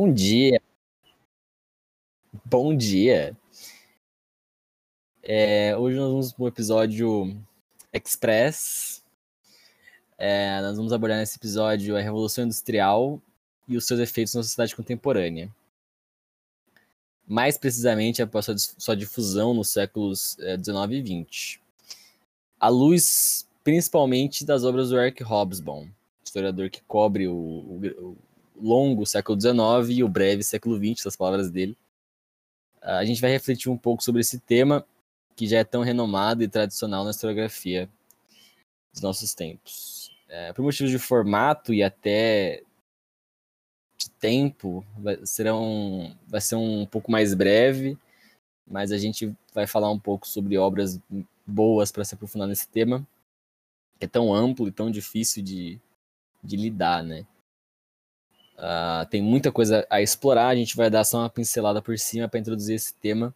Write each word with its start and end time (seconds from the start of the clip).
Bom 0.00 0.12
dia. 0.12 0.62
Bom 2.44 2.76
dia. 2.76 3.36
É, 5.24 5.76
hoje 5.76 5.96
nós 5.96 6.12
vamos 6.12 6.32
para 6.32 6.44
um 6.44 6.46
episódio 6.46 7.36
express. 7.92 9.02
É, 10.16 10.60
nós 10.62 10.76
vamos 10.76 10.92
abordar 10.92 11.18
nesse 11.18 11.36
episódio 11.36 11.96
a 11.96 12.00
Revolução 12.00 12.44
Industrial 12.44 13.20
e 13.66 13.76
os 13.76 13.88
seus 13.88 13.98
efeitos 13.98 14.34
na 14.34 14.44
sociedade 14.44 14.76
contemporânea. 14.76 15.52
Mais 17.26 17.58
precisamente, 17.58 18.22
após 18.22 18.46
sua 18.78 18.94
difusão 18.94 19.52
nos 19.52 19.70
séculos 19.70 20.36
XIX 20.64 20.92
e 20.92 21.26
XX. 21.26 21.60
À 22.60 22.68
luz, 22.68 23.48
principalmente, 23.64 24.44
das 24.44 24.62
obras 24.62 24.90
do 24.90 25.00
Eric 25.00 25.24
Hobsbawm, 25.24 25.88
historiador 26.22 26.70
que 26.70 26.82
cobre 26.82 27.26
o, 27.26 27.34
o 27.34 28.16
longo 28.60 29.06
século 29.06 29.40
XIX 29.40 29.98
e 29.98 30.04
o 30.04 30.08
breve 30.08 30.42
século 30.42 30.76
XX, 30.76 31.04
das 31.04 31.16
palavras 31.16 31.50
dele. 31.50 31.76
A 32.80 33.04
gente 33.04 33.20
vai 33.20 33.30
refletir 33.30 33.70
um 33.70 33.76
pouco 33.76 34.02
sobre 34.02 34.20
esse 34.20 34.38
tema 34.38 34.86
que 35.36 35.46
já 35.46 35.58
é 35.58 35.64
tão 35.64 35.82
renomado 35.82 36.42
e 36.42 36.48
tradicional 36.48 37.04
na 37.04 37.10
historiografia 37.10 37.88
dos 38.92 39.02
nossos 39.02 39.34
tempos. 39.34 40.10
É, 40.28 40.52
por 40.52 40.62
motivos 40.62 40.90
de 40.90 40.98
formato 40.98 41.72
e 41.72 41.82
até 41.82 42.62
de 43.96 44.10
tempo, 44.10 44.84
vai, 44.96 45.24
serão, 45.24 46.16
vai 46.26 46.40
ser 46.40 46.56
um 46.56 46.86
pouco 46.86 47.10
mais 47.10 47.34
breve, 47.34 47.98
mas 48.66 48.92
a 48.92 48.98
gente 48.98 49.34
vai 49.54 49.66
falar 49.66 49.90
um 49.90 49.98
pouco 49.98 50.26
sobre 50.26 50.56
obras 50.58 51.00
boas 51.46 51.90
para 51.90 52.04
se 52.04 52.14
aprofundar 52.14 52.46
nesse 52.46 52.68
tema, 52.68 53.06
que 53.98 54.04
é 54.04 54.08
tão 54.08 54.32
amplo 54.32 54.68
e 54.68 54.72
tão 54.72 54.90
difícil 54.90 55.42
de, 55.42 55.80
de 56.42 56.56
lidar, 56.56 57.02
né? 57.02 57.26
Uh, 58.58 59.06
tem 59.08 59.22
muita 59.22 59.52
coisa 59.52 59.86
a 59.88 60.02
explorar, 60.02 60.48
a 60.48 60.56
gente 60.56 60.76
vai 60.76 60.90
dar 60.90 61.04
só 61.04 61.18
uma 61.18 61.30
pincelada 61.30 61.80
por 61.80 61.96
cima 61.96 62.28
para 62.28 62.40
introduzir 62.40 62.74
esse 62.74 62.92
tema. 62.92 63.32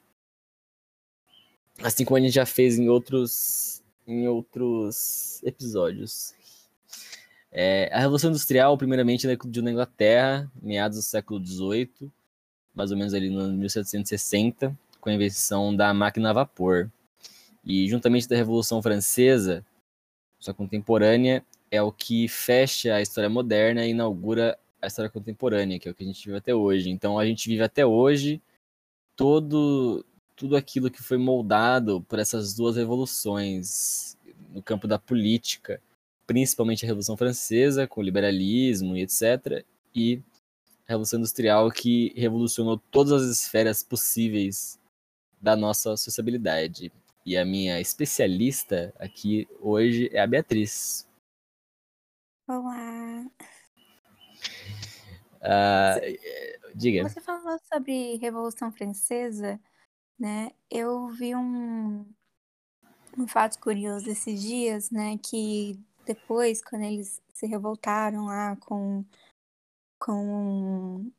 Assim 1.81 2.05
como 2.05 2.17
a 2.17 2.21
gente 2.21 2.35
já 2.35 2.45
fez 2.45 2.77
em 2.77 2.89
outros, 2.89 3.83
em 4.07 4.27
outros 4.27 5.41
episódios. 5.45 6.35
É, 7.53 7.89
a 7.93 8.01
Revolução 8.01 8.31
Industrial, 8.31 8.77
primeiramente, 8.77 9.29
eclodiu 9.29 9.63
na 9.63 9.71
Inglaterra, 9.71 10.51
meados 10.61 10.99
do 10.99 11.03
século 11.03 11.45
XVIII, 11.45 12.11
mais 12.75 12.91
ou 12.91 12.97
menos 12.97 13.15
ali 13.15 13.31
no 13.31 13.49
1760, 13.53 14.77
com 15.01 15.09
a 15.09 15.13
invenção 15.13 15.75
da 15.75 15.95
máquina 15.95 16.31
a 16.31 16.33
vapor. 16.33 16.91
E 17.65 17.89
juntamente 17.89 18.29
da 18.29 18.35
Revolução 18.35 18.83
Francesa, 18.83 19.65
sua 20.41 20.53
contemporânea, 20.53 21.45
é 21.71 21.81
o 21.81 21.93
que 21.93 22.27
fecha 22.27 22.95
a 22.95 23.03
história 23.03 23.31
moderna 23.31 23.87
e 23.87 23.91
inaugura 23.91 24.59
a 24.83 24.89
história 24.89 25.11
contemporânea, 25.11 25.79
que 25.79 25.89
é 25.89 25.93
o 25.93 25.95
que 25.95 26.03
a 26.03 26.07
gente 26.07 26.27
vive 26.27 26.37
até 26.37 26.55
hoje. 26.55 26.91
Então 26.91 27.19
a 27.19 27.25
gente 27.25 27.49
vive 27.49 27.63
até 27.63 27.87
hoje 27.87 28.43
todo 29.17 30.05
tudo 30.35 30.57
aquilo 30.57 30.91
que 30.91 31.03
foi 31.03 31.19
moldado 31.19 32.03
por 32.03 32.19
essas 32.19 32.55
duas 32.55 32.75
revoluções 32.75 34.17
no 34.51 34.63
campo 34.63 34.89
da 34.89 34.99
política, 34.99 35.81
principalmente 36.27 36.85
a 36.85 36.89
Revolução 36.89 37.17
Francesa, 37.17 37.87
com 37.87 38.01
o 38.01 38.05
liberalismo 38.05 38.97
e 38.97 39.03
etc., 39.03 39.65
e 39.95 40.21
a 40.89 40.93
Revolução 40.93 41.21
Industrial, 41.21 41.71
que 41.71 42.13
revolucionou 42.17 42.77
todas 42.91 43.23
as 43.23 43.31
esferas 43.31 43.85
possíveis 43.85 44.81
da 45.41 45.55
nossa 45.55 45.97
sociabilidade. 45.97 46.91
E 47.25 47.37
a 47.37 47.45
minha 47.45 47.81
especialista 47.81 48.93
aqui 48.99 49.47
hoje 49.61 50.11
é 50.13 50.21
a 50.21 50.27
Beatriz. 50.27 51.07
Olá! 52.49 53.52
Uh, 55.43 56.73
diga. 56.73 57.03
Você 57.03 57.21
falou 57.21 57.59
sobre 57.73 58.15
Revolução 58.19 58.71
Francesa, 58.71 59.61
né? 60.17 60.53
Eu 60.71 61.09
vi 61.09 61.35
um, 61.35 62.07
um 63.19 63.27
fato 63.27 63.59
curioso 63.59 64.09
esses 64.09 64.41
dias, 64.41 64.89
né? 64.93 65.19
Que 65.19 65.81
depois, 66.07 66.63
quando 66.63 66.85
eles 66.85 67.21
se 67.35 67.47
revoltaram 67.47 68.27
lá 68.27 68.57
com. 68.57 69.05
com. 69.99 71.11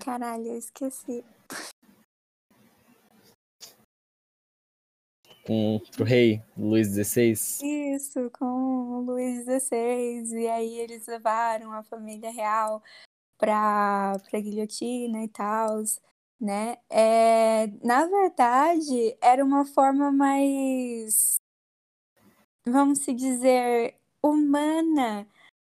Caralho, 0.00 0.46
eu 0.46 0.58
esqueci. 0.58 1.24
Com 5.46 5.80
o 5.98 6.04
rei 6.04 6.42
Luís 6.56 6.88
XVI. 6.88 7.32
Isso, 7.94 8.30
com 8.38 8.44
o 8.44 9.00
Luís 9.00 9.44
XVI. 9.44 10.40
E 10.40 10.48
aí 10.48 10.78
eles 10.78 11.06
levaram 11.06 11.72
a 11.72 11.82
família 11.82 12.30
real 12.30 12.82
pra, 13.38 14.16
pra 14.30 14.40
guilhotina 14.40 15.24
e 15.24 15.28
tal, 15.28 15.82
né? 16.40 16.76
É, 16.88 17.66
na 17.82 18.06
verdade, 18.06 19.16
era 19.20 19.44
uma 19.44 19.64
forma 19.64 20.12
mais, 20.12 21.38
vamos 22.64 23.00
se 23.00 23.12
dizer, 23.14 23.96
humana 24.22 25.26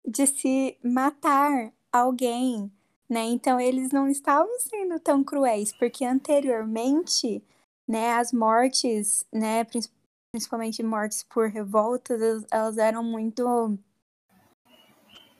de 0.05 0.25
se 0.25 0.77
matar 0.83 1.73
alguém, 1.91 2.71
né? 3.09 3.23
Então 3.25 3.59
eles 3.59 3.91
não 3.91 4.07
estavam 4.07 4.59
sendo 4.59 4.99
tão 4.99 5.23
cruéis, 5.23 5.73
porque 5.73 6.05
anteriormente 6.05 7.43
né, 7.87 8.13
as 8.13 8.33
mortes, 8.33 9.25
né, 9.31 9.65
principalmente 10.31 10.83
mortes 10.83 11.23
por 11.23 11.49
revoltas, 11.49 12.45
elas 12.51 12.77
eram 12.77 13.03
muito 13.03 13.77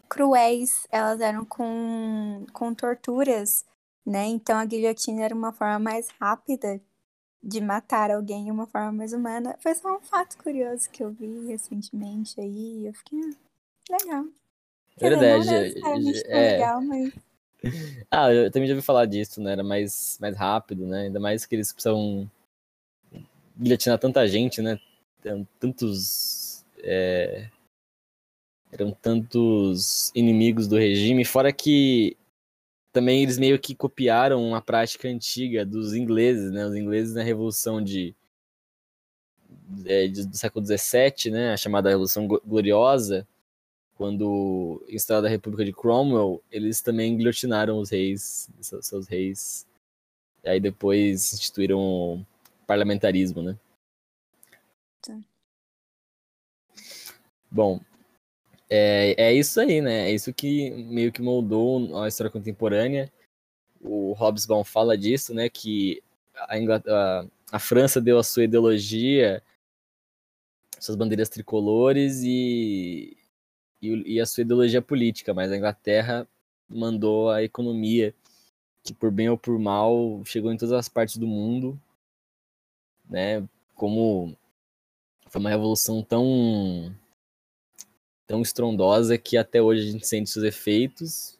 cruéis, 0.07 0.87
elas 0.89 1.19
eram 1.19 1.43
com, 1.43 2.45
com 2.53 2.73
torturas, 2.73 3.65
né? 4.05 4.25
Então 4.25 4.57
a 4.57 4.65
guilhotina 4.65 5.23
era 5.23 5.35
uma 5.35 5.51
forma 5.51 5.77
mais 5.79 6.07
rápida 6.19 6.81
de 7.43 7.61
matar 7.61 8.09
alguém, 8.09 8.49
uma 8.49 8.65
forma 8.65 8.91
mais 8.91 9.13
humana. 9.13 9.55
Foi 9.59 9.75
só 9.75 9.95
um 9.95 10.01
fato 10.01 10.37
curioso 10.37 10.89
que 10.89 11.03
eu 11.03 11.11
vi 11.11 11.47
recentemente 11.47 12.39
aí, 12.39 12.87
eu 12.87 12.93
fiquei 12.93 13.19
ah, 13.19 13.97
legal. 13.99 14.25
Verdade. 14.97 15.43
Dizer, 15.43 15.81
não 15.81 16.11
é... 16.31 16.51
legal, 16.51 16.81
mas 16.81 17.13
ah, 18.09 18.33
eu 18.33 18.51
também 18.51 18.67
já 18.67 18.73
ouvi 18.73 18.85
falar 18.85 19.05
disso, 19.05 19.41
né? 19.41 19.51
Era 19.51 19.63
mais, 19.63 20.17
mais 20.19 20.35
rápido, 20.35 20.85
né? 20.85 21.03
Ainda 21.03 21.19
mais 21.19 21.45
que 21.45 21.55
eles 21.55 21.71
precisam 21.71 22.29
guilhotinar 23.59 23.99
tanta 23.99 24.27
gente, 24.27 24.61
né? 24.61 24.79
Eram 25.23 25.47
tantos. 25.59 26.65
É, 26.79 27.49
eram 28.71 28.91
tantos 28.91 30.11
inimigos 30.13 30.67
do 30.67 30.77
regime, 30.77 31.23
fora 31.25 31.51
que 31.51 32.17
também 32.91 33.23
eles 33.23 33.37
meio 33.37 33.59
que 33.59 33.75
copiaram 33.75 34.43
uma 34.43 34.61
prática 34.61 35.07
antiga 35.07 35.65
dos 35.65 35.93
ingleses, 35.93 36.51
né? 36.51 36.65
Os 36.65 36.75
ingleses 36.75 37.13
na 37.13 37.23
Revolução 37.23 37.81
de, 37.81 38.15
é, 39.85 40.07
do 40.07 40.35
século 40.35 40.65
XVII, 40.65 41.31
né? 41.31 41.53
A 41.53 41.57
chamada 41.57 41.89
Revolução 41.89 42.27
Gloriosa, 42.27 43.27
quando 43.95 44.83
instalada 44.89 45.27
a 45.27 45.29
República 45.29 45.65
de 45.65 45.73
Cromwell, 45.73 46.41
eles 46.51 46.81
também 46.81 47.15
guilhotinaram 47.17 47.79
os 47.79 47.89
reis, 47.89 48.49
seus 48.61 49.07
reis. 49.07 49.67
E 50.43 50.49
aí 50.49 50.59
depois 50.59 51.33
instituíram 51.33 52.25
parlamentarismo, 52.67 53.41
né? 53.41 53.57
Tá. 55.01 55.17
Bom, 57.49 57.79
é, 58.69 59.15
é 59.17 59.33
isso 59.33 59.59
aí, 59.61 59.81
né? 59.81 60.09
É 60.09 60.13
isso 60.13 60.33
que 60.33 60.69
meio 60.71 61.11
que 61.11 61.21
moldou 61.21 62.03
a 62.03 62.07
história 62.07 62.29
contemporânea. 62.29 63.11
O 63.81 64.11
Hobsbawm 64.13 64.63
fala 64.63 64.97
disso, 64.97 65.33
né? 65.33 65.49
Que 65.49 66.03
a, 66.35 66.59
Inglaterra, 66.59 67.27
a 67.51 67.59
França 67.59 68.01
deu 68.01 68.19
a 68.19 68.23
sua 68.23 68.43
ideologia, 68.43 69.41
suas 70.79 70.97
bandeiras 70.97 71.29
tricolores 71.29 72.21
e, 72.23 73.17
e, 73.81 74.15
e 74.15 74.21
a 74.21 74.25
sua 74.25 74.41
ideologia 74.41 74.81
política, 74.81 75.33
mas 75.33 75.51
a 75.51 75.57
Inglaterra 75.57 76.27
mandou 76.69 77.29
a 77.29 77.41
economia, 77.43 78.13
que 78.83 78.93
por 78.93 79.09
bem 79.09 79.29
ou 79.29 79.37
por 79.37 79.57
mal 79.57 80.21
chegou 80.25 80.51
em 80.51 80.57
todas 80.57 80.73
as 80.73 80.89
partes 80.89 81.17
do 81.17 81.27
mundo 81.27 81.79
né? 83.09 83.47
Como 83.75 84.35
foi 85.29 85.39
uma 85.39 85.49
revolução 85.49 86.01
tão 86.01 86.93
tão 88.25 88.41
estrondosa 88.41 89.17
que 89.17 89.37
até 89.37 89.61
hoje 89.61 89.87
a 89.87 89.91
gente 89.91 90.05
sente 90.05 90.29
seus 90.29 90.43
efeitos 90.43 91.37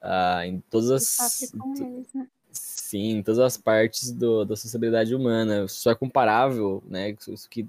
ah, 0.00 0.46
em 0.46 0.60
todas 0.70 0.90
as 0.90 1.52
né? 1.52 2.26
sim, 2.50 3.18
em 3.18 3.22
todas 3.22 3.38
as 3.38 3.56
partes 3.56 4.10
do, 4.10 4.44
da 4.44 4.56
sociabilidade 4.56 5.14
humana. 5.14 5.64
Isso 5.64 5.88
é 5.88 5.94
comparável, 5.94 6.82
né? 6.88 7.16
Isso 7.28 7.48
que 7.48 7.68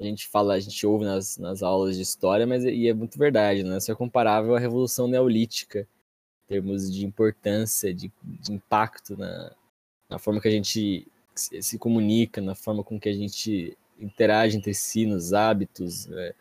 a 0.00 0.04
gente 0.04 0.26
fala, 0.28 0.54
a 0.54 0.60
gente 0.60 0.86
ouve 0.86 1.04
nas, 1.04 1.36
nas 1.38 1.62
aulas 1.62 1.96
de 1.96 2.02
história, 2.02 2.46
mas 2.46 2.64
e 2.64 2.88
é 2.88 2.94
muito 2.94 3.18
verdade, 3.18 3.62
né? 3.62 3.76
Isso 3.76 3.92
é 3.92 3.94
comparável 3.94 4.54
à 4.54 4.58
revolução 4.58 5.06
neolítica, 5.06 5.86
em 6.44 6.46
termos 6.48 6.90
de 6.90 7.04
importância, 7.04 7.92
de, 7.92 8.10
de 8.22 8.52
impacto 8.52 9.16
na, 9.16 9.52
na 10.08 10.18
forma 10.18 10.40
que 10.40 10.48
a 10.48 10.50
gente 10.50 11.06
se 11.34 11.78
comunica, 11.78 12.40
na 12.40 12.54
forma 12.54 12.84
com 12.84 12.98
que 12.98 13.08
a 13.08 13.14
gente 13.14 13.76
interage 13.98 14.56
entre 14.56 14.74
si, 14.74 15.06
nos 15.06 15.32
hábitos, 15.32 16.10
é, 16.10 16.34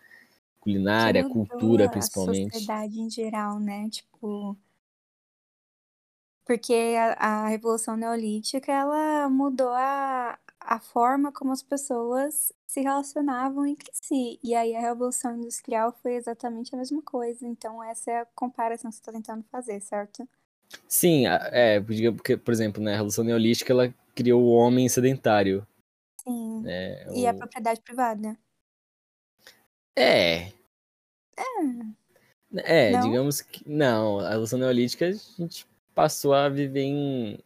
culinária, 0.60 1.28
cultura, 1.28 1.90
principalmente. 1.90 2.56
A 2.56 2.60
sociedade 2.60 3.00
em 3.00 3.10
geral, 3.10 3.60
né? 3.60 3.90
Tipo, 3.90 4.56
Porque 6.46 6.74
a, 6.98 7.14
a 7.14 7.48
Revolução 7.48 7.98
Neolítica, 7.98 8.72
ela 8.72 9.30
mudou 9.30 9.70
a, 9.70 10.38
a 10.60 10.80
forma 10.80 11.32
como 11.32 11.52
as 11.52 11.64
pessoas 11.64 12.54
se 12.68 12.82
relacionavam 12.82 13.66
entre 13.66 13.90
si. 13.92 14.40
E 14.44 14.56
aí 14.56 14.76
a 14.76 14.80
Revolução 14.80 15.36
Industrial 15.36 15.92
foi 16.02 16.14
exatamente 16.16 16.74
a 16.74 16.78
mesma 16.78 17.02
coisa. 17.02 17.48
Então 17.48 17.84
essa 17.84 18.12
é 18.12 18.22
a 18.22 18.28
comparação 18.36 18.90
que 18.90 18.96
você 18.96 19.02
está 19.02 19.12
tentando 19.12 19.44
fazer, 19.52 19.82
certo? 19.82 20.28
Sim, 20.88 21.26
é, 21.28 21.82
porque, 21.82 22.38
por 22.38 22.54
exemplo, 22.54 22.82
né, 22.82 22.92
a 22.92 22.96
Revolução 22.96 23.26
Neolítica, 23.26 23.74
ela 23.74 23.94
criou 24.16 24.42
o 24.42 24.52
homem 24.52 24.88
sedentário. 24.90 25.66
Sim. 26.24 26.63
É, 26.68 27.08
E 27.13 27.28
a 27.28 27.31
o... 27.31 27.38
propriedade 27.38 27.81
privada. 27.81 28.38
é, 29.96 30.52
É, 32.54 32.90
é, 32.90 32.92
não? 32.92 33.02
digamos 33.02 33.42
que 33.42 33.68
não, 33.68 34.19
a 34.19 34.30
Revolução 34.30 34.60
Neolítica 34.60 35.08
a 35.08 35.12
gente 35.12 35.66
passou 35.96 36.34
a 36.34 36.48
viver 36.50 36.81
em 36.84 37.40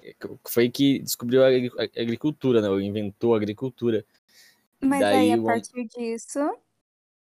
foi 0.48 0.70
que 0.70 1.00
descobriu 1.00 1.44
a 1.44 1.48
agri- 1.48 1.72
a 1.78 2.02
agricultura, 2.02 2.62
né, 2.62 2.70
ou 2.70 2.82
inventou 2.82 3.34
a 3.34 3.38
agricultura. 3.38 4.06
Mas 4.82 5.00
Daí 5.00 5.32
aí, 5.32 5.34
a 5.34 5.38
o 5.42 5.46
partir 5.46 5.88
disso, 5.88 6.40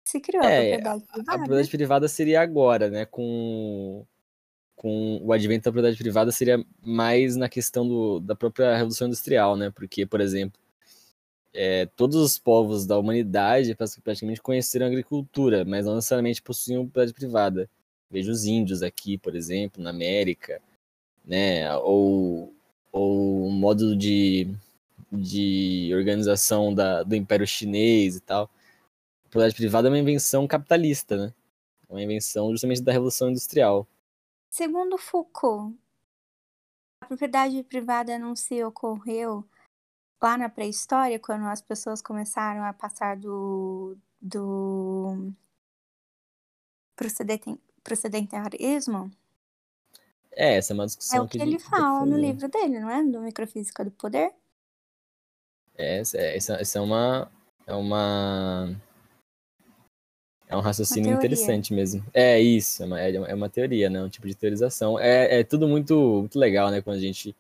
se 0.05 0.21
criou 0.21 0.45
a 0.45 0.51
é, 0.51 0.57
a, 0.57 0.79
propriedade 0.79 1.05
a 1.09 1.13
privada. 1.13 1.39
propriedade 1.39 1.71
privada 1.71 2.09
seria 2.09 2.41
agora, 2.41 2.91
né, 2.91 3.07
com 3.07 4.05
com 4.81 5.21
o 5.23 5.31
advento 5.31 5.65
da 5.65 5.73
propriedade 5.73 5.99
privada 5.99 6.33
seria 6.33 6.65
mais 6.83 7.37
na 7.37 7.51
questão 7.51 7.87
do, 7.87 8.19
da 8.19 8.35
própria 8.35 8.75
Revolução 8.75 9.09
Industrial, 9.09 9.55
né? 9.55 9.69
Porque, 9.69 10.07
por 10.07 10.23
exemplo, 10.23 10.59
é, 11.53 11.85
todos 11.85 12.17
os 12.17 12.39
povos 12.39 12.87
da 12.87 12.99
humanidade 12.99 13.77
praticamente 14.03 14.41
conheceram 14.41 14.87
a 14.87 14.89
agricultura, 14.89 15.67
mas 15.67 15.85
não 15.85 15.97
necessariamente 15.97 16.41
possuíam 16.41 16.85
propriedade 16.85 17.13
privada. 17.13 17.71
Veja 18.11 18.33
os 18.33 18.47
índios 18.47 18.83
aqui, 18.83 19.19
por 19.19 19.37
exemplo, 19.37 19.83
na 19.83 19.91
América, 19.91 20.63
né? 21.27 21.71
Ou, 21.77 22.51
ou 22.91 23.49
o 23.49 23.51
modo 23.51 23.95
de, 23.95 24.49
de 25.13 25.91
organização 25.95 26.73
da, 26.75 27.03
do 27.03 27.15
Império 27.15 27.47
Chinês 27.47 28.17
e 28.17 28.21
tal. 28.21 28.45
A 28.45 29.29
propriedade 29.29 29.57
privada 29.57 29.89
é 29.89 29.91
uma 29.91 29.99
invenção 29.99 30.47
capitalista, 30.47 31.19
né? 31.19 31.35
É 31.87 31.93
uma 31.93 32.03
invenção 32.03 32.51
justamente 32.51 32.81
da 32.81 32.93
Revolução 32.93 33.29
Industrial. 33.29 33.87
Segundo 34.51 34.99
Foucault, 34.99 35.79
a 37.03 37.07
propriedade 37.07 37.63
privada 37.63 38.19
não 38.19 38.35
se 38.35 38.63
ocorreu 38.65 39.49
lá 40.21 40.37
na 40.37 40.49
pré-história, 40.49 41.19
quando 41.19 41.47
as 41.47 41.63
pessoas 41.63 42.03
começaram 42.03 42.65
a 42.65 42.73
passar 42.73 43.17
do, 43.17 43.97
do 44.21 45.33
pro 46.97 47.09
sedenten- 47.09 47.61
pro 47.83 47.97
sedentarismo? 47.97 49.11
É, 50.33 50.57
essa 50.57 50.73
é 50.73 50.75
uma 50.75 50.85
É 50.85 50.87
discussão 50.87 51.25
o 51.25 51.29
que 51.29 51.39
que 51.39 51.45
ele 51.45 51.59
fala 51.59 52.05
no 52.05 52.19
livro 52.19 52.49
dele, 52.49 52.81
não 52.81 52.91
é? 52.91 53.03
Do 53.05 53.21
Microfísica 53.21 53.85
do 53.85 53.91
Poder? 53.93 54.35
É, 55.75 55.99
essa, 56.01 56.19
é- 56.19 56.37
essa, 56.37 56.55
essa 56.55 56.79
é 56.79 56.83
uma. 56.83 57.31
É 57.67 57.75
uma. 57.75 58.69
É 60.51 60.57
um 60.57 60.61
raciocínio 60.61 61.13
interessante 61.15 61.73
mesmo. 61.73 62.05
É 62.13 62.41
isso, 62.41 62.83
é 62.83 62.87
uma, 62.87 63.01
é 63.01 63.35
uma 63.35 63.49
teoria, 63.49 63.89
né? 63.89 64.03
Um 64.03 64.09
tipo 64.09 64.27
de 64.27 64.35
teorização. 64.35 64.99
É, 64.99 65.39
é 65.39 65.45
tudo 65.45 65.69
muito, 65.69 65.95
muito 65.95 66.37
legal, 66.37 66.73
né? 66.73 66.83
Quando 66.83 66.97
a 66.97 67.01
gente 67.01 67.37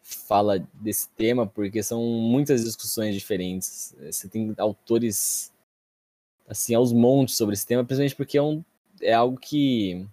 fala 0.00 0.58
desse 0.72 1.10
tema, 1.10 1.46
porque 1.46 1.82
são 1.82 2.02
muitas 2.02 2.64
discussões 2.64 3.14
diferentes. 3.14 3.94
Você 4.10 4.30
tem 4.30 4.54
autores, 4.56 5.52
assim, 6.48 6.74
aos 6.74 6.90
montes 6.90 7.36
sobre 7.36 7.52
esse 7.52 7.66
tema, 7.66 7.84
principalmente 7.84 8.16
porque 8.16 8.38
é, 8.38 8.42
um, 8.42 8.64
é 9.02 9.12
algo 9.12 9.38
que 9.38 10.06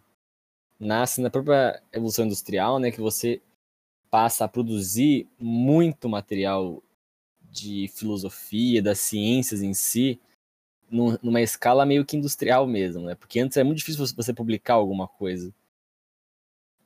nasce 0.77 1.21
na 1.21 1.29
própria 1.29 1.81
Evolução 1.89 2.25
Industrial, 2.25 2.79
né? 2.79 2.91
Que 2.91 2.99
você 2.99 3.41
passa 4.11 4.43
a 4.43 4.49
produzir 4.49 5.25
muito 5.39 6.09
material 6.09 6.83
de 7.49 7.87
filosofia, 7.95 8.81
das 8.81 8.99
ciências 8.99 9.61
em 9.61 9.73
si, 9.73 10.19
numa 10.91 11.41
escala 11.41 11.85
meio 11.85 12.05
que 12.05 12.17
industrial 12.17 12.65
mesmo, 12.67 13.03
né? 13.05 13.15
Porque 13.15 13.39
antes 13.39 13.57
é 13.57 13.63
muito 13.63 13.77
difícil 13.79 14.05
você- 14.05 14.15
você 14.15 14.33
publicar 14.33 14.75
alguma 14.75 15.07
coisa. 15.07 15.53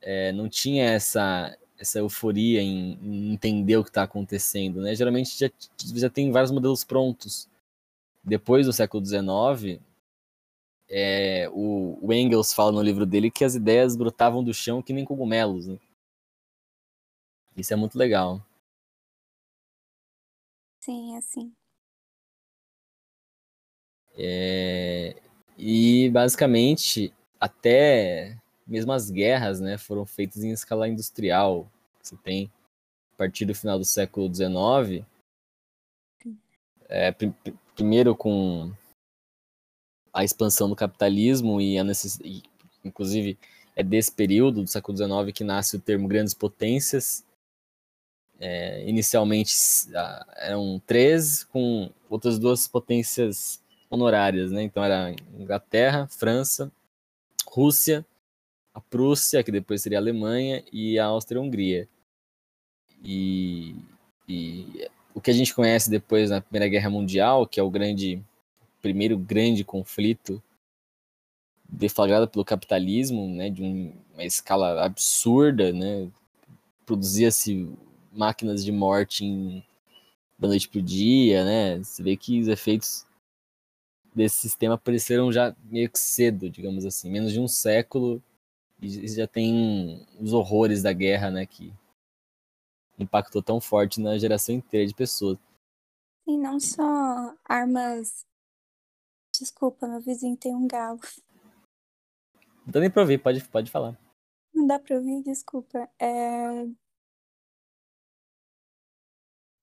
É, 0.00 0.32
não 0.32 0.48
tinha 0.48 0.84
essa, 0.84 1.56
essa 1.78 1.98
euforia 1.98 2.60
em, 2.60 2.98
em 3.02 3.32
entender 3.32 3.76
o 3.76 3.82
que 3.84 3.88
está 3.90 4.02
acontecendo, 4.02 4.82
né? 4.82 4.94
Geralmente 4.94 5.30
já, 5.38 5.50
já 5.94 6.10
tem 6.10 6.30
vários 6.30 6.50
modelos 6.50 6.84
prontos. 6.84 7.48
Depois 8.24 8.66
do 8.66 8.72
século 8.72 9.02
XIX, 9.02 9.80
é, 10.88 11.48
o, 11.52 11.98
o 12.02 12.12
Engels 12.12 12.52
fala 12.52 12.72
no 12.72 12.82
livro 12.82 13.06
dele 13.06 13.30
que 13.30 13.44
as 13.44 13.54
ideias 13.54 13.96
brotavam 13.96 14.44
do 14.44 14.54
chão 14.54 14.82
que 14.82 14.92
nem 14.92 15.04
cogumelos, 15.04 15.66
né? 15.66 15.78
Isso 17.56 17.72
é 17.72 17.76
muito 17.76 17.98
legal. 17.98 18.40
Sim, 20.80 21.16
assim. 21.16 21.52
É, 24.16 25.16
e 25.58 26.08
basicamente 26.10 27.12
até 27.40 28.38
mesmo 28.66 28.92
as 28.92 29.10
guerras, 29.10 29.60
né, 29.60 29.76
foram 29.76 30.06
feitas 30.06 30.42
em 30.42 30.50
escala 30.50 30.88
industrial. 30.88 31.70
Você 32.02 32.16
tem 32.16 32.50
a 33.14 33.16
partir 33.18 33.44
do 33.44 33.54
final 33.54 33.78
do 33.78 33.84
século 33.84 34.32
XIX, 34.32 35.04
é, 36.88 37.12
prim- 37.12 37.34
primeiro 37.74 38.14
com 38.16 38.72
a 40.12 40.24
expansão 40.24 40.68
do 40.68 40.76
capitalismo 40.76 41.60
e 41.60 41.78
a 41.78 41.84
necess... 41.84 42.18
e, 42.22 42.42
inclusive 42.84 43.38
é 43.76 43.82
desse 43.82 44.12
período 44.12 44.62
do 44.62 44.70
século 44.70 44.96
XIX 44.96 45.32
que 45.34 45.42
nasce 45.42 45.76
o 45.76 45.80
termo 45.80 46.06
grandes 46.06 46.32
potências. 46.34 47.24
É, 48.38 48.88
inicialmente 48.88 49.54
eram 50.36 50.80
três 50.86 51.44
com 51.44 51.90
outras 52.10 52.38
duas 52.38 52.66
potências 52.68 53.62
honorárias, 53.94 54.50
né? 54.50 54.62
Então 54.62 54.82
era 54.82 55.14
Inglaterra, 55.38 56.06
França, 56.08 56.70
Rússia, 57.46 58.04
a 58.72 58.80
Prússia, 58.80 59.42
que 59.42 59.52
depois 59.52 59.82
seria 59.82 59.98
a 59.98 60.00
Alemanha, 60.00 60.64
e 60.72 60.98
a 60.98 61.06
Áustria-Hungria. 61.06 61.88
E, 63.04 63.76
e 64.28 64.88
o 65.14 65.20
que 65.20 65.30
a 65.30 65.34
gente 65.34 65.54
conhece 65.54 65.90
depois 65.90 66.30
na 66.30 66.40
Primeira 66.40 66.68
Guerra 66.68 66.90
Mundial, 66.90 67.46
que 67.46 67.60
é 67.60 67.62
o 67.62 67.70
grande 67.70 68.22
primeiro 68.82 69.16
grande 69.16 69.64
conflito 69.64 70.42
deflagrado 71.66 72.28
pelo 72.28 72.44
capitalismo, 72.44 73.26
né, 73.28 73.48
de 73.48 73.62
um- 73.62 73.94
uma 74.12 74.24
escala 74.24 74.84
absurda, 74.84 75.72
né? 75.72 76.08
Produzia-se 76.84 77.68
máquinas 78.12 78.64
de 78.64 78.70
morte 78.70 79.24
em 79.24 79.64
da 80.38 80.48
noite 80.48 80.68
pro 80.68 80.82
dia, 80.82 81.44
né? 81.44 81.78
Você 81.78 82.02
vê 82.02 82.16
que 82.16 82.40
os 82.40 82.48
efeitos 82.48 83.06
desse 84.14 84.36
sistema 84.36 84.74
apareceram 84.74 85.32
já 85.32 85.54
meio 85.64 85.90
que 85.90 85.98
cedo, 85.98 86.48
digamos 86.48 86.84
assim, 86.84 87.10
menos 87.10 87.32
de 87.32 87.40
um 87.40 87.48
século 87.48 88.22
e 88.80 89.08
já 89.08 89.26
tem 89.26 90.06
os 90.20 90.32
horrores 90.32 90.82
da 90.82 90.92
guerra, 90.92 91.30
né, 91.30 91.46
que 91.46 91.72
impactou 92.98 93.42
tão 93.42 93.60
forte 93.60 94.00
na 94.00 94.16
geração 94.18 94.54
inteira 94.54 94.86
de 94.86 94.94
pessoas. 94.94 95.38
E 96.26 96.36
não 96.36 96.58
só 96.60 97.34
armas. 97.44 98.24
Desculpa, 99.38 99.86
meu 99.86 100.00
vizinho 100.00 100.36
tem 100.36 100.54
um 100.54 100.66
galo. 100.66 101.00
Não 102.64 102.72
dá 102.72 102.80
nem 102.80 102.90
pra 102.90 103.02
ouvir, 103.02 103.18
pode, 103.18 103.46
pode 103.48 103.70
falar. 103.70 103.98
Não 104.54 104.66
dá 104.66 104.78
pra 104.78 104.96
ouvir, 104.96 105.22
desculpa. 105.22 105.88
É... 105.98 106.66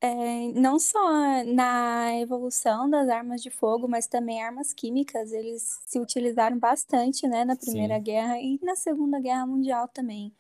é, 0.01 0.47
não 0.53 0.79
só 0.79 0.99
na 1.45 2.17
evolução 2.19 2.89
das 2.89 3.07
armas 3.07 3.41
de 3.41 3.51
fogo, 3.51 3.87
mas 3.87 4.07
também 4.07 4.41
armas 4.41 4.73
químicas, 4.73 5.31
eles 5.31 5.79
se 5.85 5.99
utilizaram 5.99 6.57
bastante, 6.57 7.27
né, 7.27 7.45
na 7.45 7.55
Primeira 7.55 7.97
Sim. 7.97 8.03
Guerra 8.03 8.39
e 8.41 8.59
na 8.63 8.75
Segunda 8.75 9.19
Guerra 9.19 9.45
Mundial 9.45 9.87
também. 9.87 10.33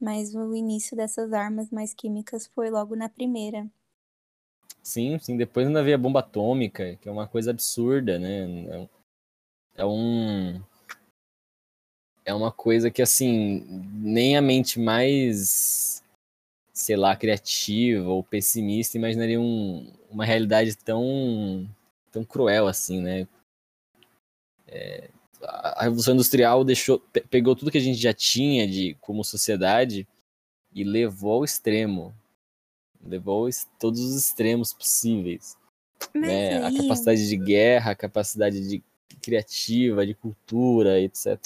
Mas 0.00 0.34
o 0.34 0.56
início 0.56 0.96
dessas 0.96 1.32
armas 1.32 1.70
mais 1.70 1.94
químicas 1.94 2.46
foi 2.48 2.70
logo 2.70 2.96
na 2.96 3.08
Primeira. 3.08 3.66
Sim, 4.82 5.16
sim, 5.20 5.36
depois 5.36 5.66
ainda 5.66 5.82
veio 5.82 5.94
a 5.94 5.98
bomba 5.98 6.20
atômica, 6.20 6.96
que 6.96 7.08
é 7.08 7.12
uma 7.12 7.28
coisa 7.28 7.50
absurda, 7.50 8.18
né? 8.18 8.40
É 8.66 8.78
um- 8.78 8.88
É 9.74 9.86
um. 9.86 10.62
É 12.24 12.34
uma 12.34 12.50
coisa 12.52 12.90
que, 12.90 13.00
assim, 13.00 13.64
nem 13.94 14.36
a 14.36 14.42
mente 14.42 14.78
mais, 14.80 16.01
sei 16.82 16.96
lá, 16.96 17.14
criativa 17.14 18.08
ou 18.08 18.24
pessimista 18.24 18.96
imaginaria 18.98 19.40
um- 19.40 19.92
uma 20.10 20.24
realidade 20.24 20.76
tão, 20.76 21.68
tão 22.10 22.24
cruel 22.24 22.66
assim, 22.66 23.00
né? 23.00 23.26
É, 24.66 25.08
a 25.42 25.80
a 25.80 25.82
Revolução 25.84 26.14
Industrial 26.14 26.64
deixou, 26.64 26.98
pe- 26.98 27.20
pegou 27.22 27.54
tudo 27.54 27.70
que 27.70 27.78
a 27.78 27.80
gente 27.80 27.98
já 28.00 28.12
tinha 28.12 28.66
de 28.66 28.94
como 29.00 29.24
sociedade 29.24 30.06
e 30.74 30.84
levou 30.84 31.34
ao 31.34 31.44
extremo. 31.44 32.14
Levou 33.04 33.48
todos 33.80 34.00
os 34.00 34.14
extremos 34.16 34.72
possíveis 34.72 35.56
Mas 36.14 36.22
né? 36.22 36.62
A 36.62 36.66
aí, 36.68 36.76
capacidade 36.78 37.28
de 37.28 37.36
guerra, 37.36 37.90
a 37.92 37.96
capacidade 37.96 38.68
de 38.68 38.82
criativa, 39.20 40.06
de 40.06 40.14
cultura, 40.14 41.00
etc. 41.00 41.38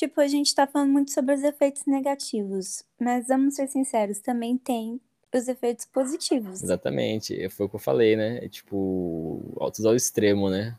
tipo, 0.00 0.18
a 0.18 0.26
gente 0.26 0.54
tá 0.54 0.66
falando 0.66 0.92
muito 0.92 1.10
sobre 1.10 1.34
os 1.34 1.42
efeitos 1.42 1.84
negativos, 1.84 2.82
mas 2.98 3.28
vamos 3.28 3.54
ser 3.54 3.68
sinceros, 3.68 4.18
também 4.18 4.56
tem 4.56 4.98
os 5.34 5.46
efeitos 5.46 5.84
positivos. 5.84 6.62
Exatamente, 6.62 7.48
foi 7.50 7.66
o 7.66 7.68
que 7.68 7.76
eu 7.76 7.80
falei, 7.80 8.16
né? 8.16 8.42
É 8.42 8.48
tipo, 8.48 9.42
altos 9.60 9.84
ao 9.84 9.94
extremo, 9.94 10.48
né? 10.48 10.74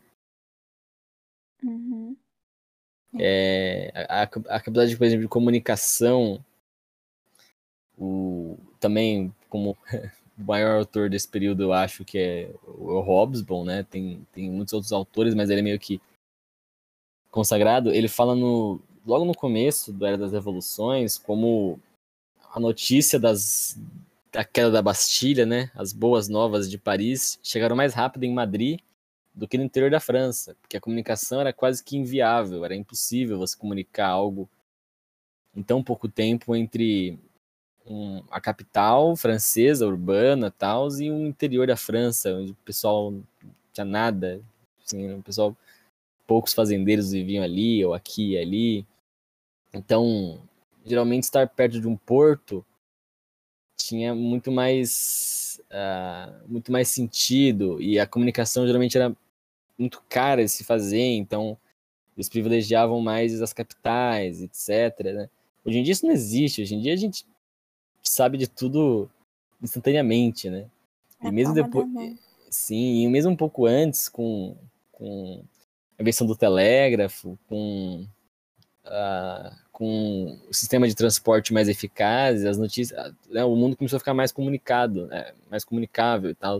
Uhum. 1.63 2.17
É, 3.19 3.91
a, 4.09 4.23
a 4.23 4.27
capacidade, 4.27 4.97
por 4.97 5.03
exemplo, 5.03 5.21
de 5.21 5.29
comunicação, 5.29 6.43
o, 7.95 8.57
também 8.79 9.31
como 9.49 9.77
o 10.35 10.43
maior 10.43 10.79
autor 10.79 11.11
desse 11.11 11.27
período, 11.27 11.61
eu 11.61 11.73
acho 11.73 12.03
que 12.03 12.17
é 12.17 12.55
o 12.65 12.99
Hobsbawm, 13.01 13.65
né? 13.65 13.83
Tem, 13.83 14.25
tem 14.31 14.49
muitos 14.49 14.73
outros 14.73 14.91
autores, 14.91 15.35
mas 15.35 15.51
ele 15.51 15.59
é 15.59 15.63
meio 15.63 15.79
que 15.79 16.01
consagrado. 17.29 17.91
Ele 17.91 18.07
fala 18.07 18.35
no, 18.35 18.81
logo 19.05 19.25
no 19.25 19.35
começo 19.35 19.91
do 19.91 20.05
Era 20.05 20.17
das 20.17 20.31
Revoluções 20.31 21.17
como 21.17 21.79
a 22.53 22.59
notícia 22.59 23.19
das, 23.19 23.77
da 24.31 24.43
queda 24.43 24.71
da 24.71 24.81
Bastilha, 24.81 25.45
né? 25.45 25.71
As 25.75 25.93
boas 25.93 26.27
novas 26.27 26.69
de 26.69 26.77
Paris 26.77 27.39
chegaram 27.41 27.75
mais 27.75 27.93
rápido 27.93 28.23
em 28.23 28.33
Madrid 28.33 28.79
do 29.33 29.47
que 29.47 29.57
no 29.57 29.63
interior 29.63 29.89
da 29.89 29.99
França, 29.99 30.55
porque 30.61 30.75
a 30.75 30.81
comunicação 30.81 31.39
era 31.39 31.53
quase 31.53 31.83
que 31.83 31.97
inviável, 31.97 32.65
era 32.65 32.75
impossível 32.75 33.37
você 33.37 33.57
comunicar 33.57 34.07
algo 34.07 34.49
em 35.55 35.63
tão 35.63 35.81
pouco 35.81 36.07
tempo 36.09 36.55
entre 36.55 37.17
um, 37.85 38.23
a 38.29 38.39
capital 38.39 39.15
francesa, 39.15 39.87
urbana, 39.87 40.51
tal, 40.51 40.89
e 40.99 41.09
o 41.09 41.25
interior 41.25 41.67
da 41.67 41.77
França, 41.77 42.33
onde 42.33 42.51
o 42.51 42.55
pessoal 42.65 43.11
não 43.11 43.23
tinha 43.73 43.85
nada, 43.85 44.41
assim, 44.85 45.13
o 45.13 45.23
pessoal 45.23 45.55
poucos 46.27 46.53
fazendeiros 46.53 47.11
viviam 47.11 47.43
ali 47.43 47.83
ou 47.83 47.93
aqui 47.93 48.31
e 48.31 48.37
ali. 48.37 48.87
Então, 49.73 50.41
geralmente 50.85 51.23
estar 51.23 51.47
perto 51.47 51.79
de 51.79 51.87
um 51.87 51.95
porto 51.95 52.65
tinha 53.77 54.13
muito 54.13 54.51
mais 54.51 55.61
uh, 55.71 56.47
muito 56.47 56.71
mais 56.71 56.87
sentido 56.87 57.81
e 57.81 57.99
a 57.99 58.05
comunicação 58.05 58.65
geralmente 58.65 58.97
era 58.97 59.15
muito 59.77 60.03
cara 60.07 60.43
de 60.43 60.49
se 60.49 60.63
fazer, 60.63 61.15
então 61.15 61.57
eles 62.15 62.29
privilegiavam 62.29 63.01
mais 63.01 63.41
as 63.41 63.53
capitais, 63.53 64.41
etc. 64.41 65.13
Né? 65.13 65.29
Hoje 65.65 65.79
em 65.79 65.83
dia 65.83 65.93
isso 65.93 66.05
não 66.05 66.13
existe, 66.13 66.61
hoje 66.61 66.75
em 66.75 66.81
dia 66.81 66.93
a 66.93 66.97
gente 66.97 67.25
sabe 68.03 68.37
de 68.37 68.47
tudo 68.47 69.09
instantaneamente, 69.61 70.49
né? 70.49 70.67
É 71.23 71.27
e 71.27 71.31
mesmo 71.31 71.53
depois, 71.53 71.87
sim, 72.49 73.03
e 73.03 73.07
mesmo 73.07 73.31
um 73.31 73.35
pouco 73.35 73.65
antes 73.65 74.09
com, 74.09 74.57
com 74.91 75.43
a 75.97 76.01
invenção 76.01 76.25
do 76.25 76.35
telégrafo, 76.35 77.37
com 77.47 78.07
com 79.71 80.39
o 80.49 80.53
sistema 80.53 80.87
de 80.87 80.95
transporte 80.95 81.53
mais 81.53 81.67
eficaz, 81.69 82.45
as 82.45 82.57
notícias, 82.57 83.13
né, 83.29 83.43
o 83.43 83.55
mundo 83.55 83.75
começou 83.75 83.97
a 83.97 83.99
ficar 83.99 84.13
mais 84.13 84.31
comunicado, 84.31 85.07
né, 85.07 85.33
mais 85.49 85.63
comunicável 85.63 86.29
e 86.31 86.35
tal. 86.35 86.59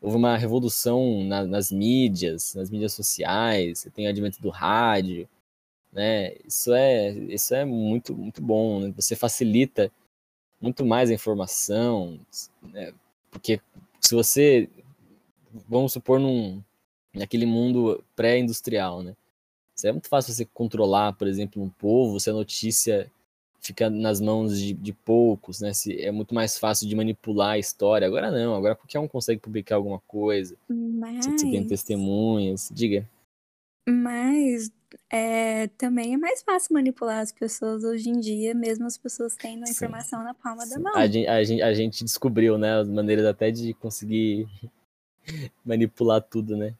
Houve 0.00 0.16
uma 0.16 0.36
revolução 0.36 1.24
na, 1.24 1.44
nas 1.44 1.72
mídias, 1.72 2.54
nas 2.54 2.70
mídias 2.70 2.92
sociais, 2.92 3.80
você 3.80 3.90
tem 3.90 4.06
o 4.06 4.10
advento 4.10 4.40
do 4.40 4.50
rádio, 4.50 5.28
né? 5.92 6.34
Isso 6.46 6.74
é, 6.74 7.10
isso 7.10 7.54
é 7.54 7.64
muito, 7.64 8.14
muito 8.14 8.42
bom, 8.42 8.80
né? 8.80 8.92
Você 8.96 9.16
facilita 9.16 9.90
muito 10.60 10.84
mais 10.84 11.10
a 11.10 11.14
informação, 11.14 12.20
né? 12.62 12.92
porque 13.30 13.60
se 14.00 14.14
você, 14.14 14.68
vamos 15.68 15.92
supor, 15.92 16.18
num, 16.18 16.62
naquele 17.14 17.46
mundo 17.46 18.02
pré-industrial, 18.14 19.02
né? 19.02 19.14
É 19.84 19.92
muito 19.92 20.08
fácil 20.08 20.32
você 20.32 20.44
controlar, 20.44 21.12
por 21.14 21.26
exemplo, 21.26 21.62
um 21.62 21.68
povo, 21.68 22.18
se 22.18 22.30
a 22.30 22.32
notícia 22.32 23.10
fica 23.60 23.90
nas 23.90 24.20
mãos 24.20 24.58
de, 24.58 24.72
de 24.72 24.92
poucos, 24.92 25.60
né? 25.60 25.72
Se 25.72 26.00
é 26.00 26.10
muito 26.10 26.34
mais 26.34 26.58
fácil 26.58 26.88
de 26.88 26.94
manipular 26.94 27.52
a 27.52 27.58
história. 27.58 28.06
Agora 28.06 28.30
não, 28.30 28.54
agora 28.54 28.76
qualquer 28.76 29.00
um 29.00 29.08
consegue 29.08 29.40
publicar 29.40 29.76
alguma 29.76 29.98
coisa. 30.06 30.56
Mas... 30.68 31.24
Se 31.24 31.32
você 31.32 31.50
tem 31.50 31.66
testemunhas, 31.66 32.70
diga. 32.72 33.08
Mas 33.88 34.70
é, 35.10 35.68
também 35.78 36.14
é 36.14 36.16
mais 36.16 36.42
fácil 36.42 36.74
manipular 36.74 37.20
as 37.20 37.32
pessoas 37.32 37.84
hoje 37.84 38.08
em 38.08 38.18
dia, 38.18 38.54
mesmo 38.54 38.86
as 38.86 38.98
pessoas 38.98 39.36
tendo 39.36 39.64
a 39.64 39.70
informação 39.70 40.22
na 40.22 40.34
palma 40.34 40.64
Sim. 40.64 40.74
da 40.74 40.80
mão. 40.80 40.96
A 40.96 41.06
gente, 41.06 41.28
a, 41.28 41.44
gente, 41.44 41.62
a 41.62 41.74
gente 41.74 42.04
descobriu, 42.04 42.58
né, 42.58 42.80
as 42.80 42.88
maneiras 42.88 43.24
até 43.26 43.50
de 43.50 43.74
conseguir 43.74 44.48
manipular 45.64 46.20
tudo, 46.22 46.56
né? 46.56 46.74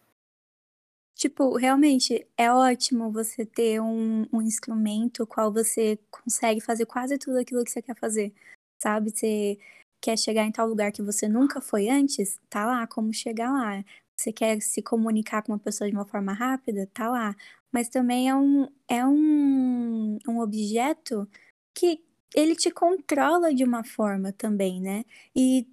Tipo, 1.16 1.56
realmente 1.56 2.26
é 2.36 2.52
ótimo 2.52 3.10
você 3.10 3.46
ter 3.46 3.80
um, 3.80 4.26
um 4.30 4.42
instrumento 4.42 5.26
qual 5.26 5.50
você 5.50 5.98
consegue 6.10 6.60
fazer 6.60 6.84
quase 6.84 7.16
tudo 7.16 7.38
aquilo 7.38 7.64
que 7.64 7.70
você 7.70 7.80
quer 7.80 7.96
fazer. 7.96 8.34
Sabe? 8.78 9.10
Você 9.10 9.58
quer 9.98 10.18
chegar 10.18 10.44
em 10.44 10.52
tal 10.52 10.68
lugar 10.68 10.92
que 10.92 11.00
você 11.02 11.26
nunca 11.26 11.58
foi 11.60 11.88
antes, 11.88 12.38
tá 12.50 12.66
lá, 12.66 12.86
como 12.86 13.14
chegar 13.14 13.50
lá. 13.50 13.82
Você 14.14 14.30
quer 14.30 14.60
se 14.60 14.82
comunicar 14.82 15.42
com 15.42 15.52
uma 15.52 15.58
pessoa 15.58 15.88
de 15.88 15.96
uma 15.96 16.04
forma 16.04 16.34
rápida, 16.34 16.86
tá 16.92 17.08
lá. 17.10 17.34
Mas 17.72 17.88
também 17.88 18.28
é 18.28 18.34
um, 18.34 18.68
é 18.88 19.06
um, 19.06 20.18
um 20.28 20.40
objeto 20.40 21.26
que 21.74 22.04
ele 22.34 22.54
te 22.54 22.70
controla 22.70 23.54
de 23.54 23.64
uma 23.64 23.82
forma 23.84 24.32
também, 24.32 24.82
né? 24.82 25.04
E 25.34 25.66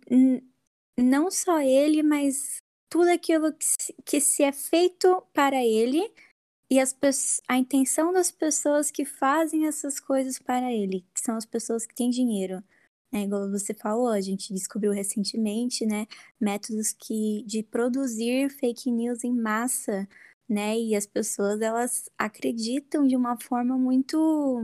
não 0.97 1.29
só 1.29 1.59
ele, 1.61 2.01
mas 2.01 2.61
tudo 2.93 3.09
aquilo 3.09 3.51
que 3.51 3.65
se, 3.65 3.95
que 4.05 4.21
se 4.21 4.43
é 4.43 4.51
feito 4.51 5.19
para 5.33 5.65
ele 5.65 6.13
e 6.69 6.79
as, 6.79 6.95
a 7.47 7.57
intenção 7.57 8.13
das 8.13 8.29
pessoas 8.29 8.91
que 8.91 9.03
fazem 9.03 9.65
essas 9.65 9.99
coisas 9.99 10.37
para 10.37 10.71
ele, 10.71 11.03
que 11.11 11.19
são 11.19 11.35
as 11.35 11.43
pessoas 11.43 11.87
que 11.87 11.95
têm 11.95 12.11
dinheiro. 12.11 12.63
Né? 13.11 13.23
Igual 13.23 13.49
você 13.49 13.73
falou, 13.73 14.09
a 14.09 14.21
gente 14.21 14.53
descobriu 14.53 14.91
recentemente, 14.91 15.87
né, 15.87 16.05
métodos 16.39 16.93
que 16.93 17.43
de 17.47 17.63
produzir 17.63 18.51
fake 18.51 18.91
news 18.91 19.23
em 19.23 19.33
massa, 19.33 20.07
né? 20.47 20.77
E 20.77 20.95
as 20.95 21.07
pessoas 21.07 21.61
elas 21.61 22.11
acreditam 22.15 23.07
de 23.07 23.15
uma 23.15 23.39
forma 23.39 23.75
muito 23.75 24.61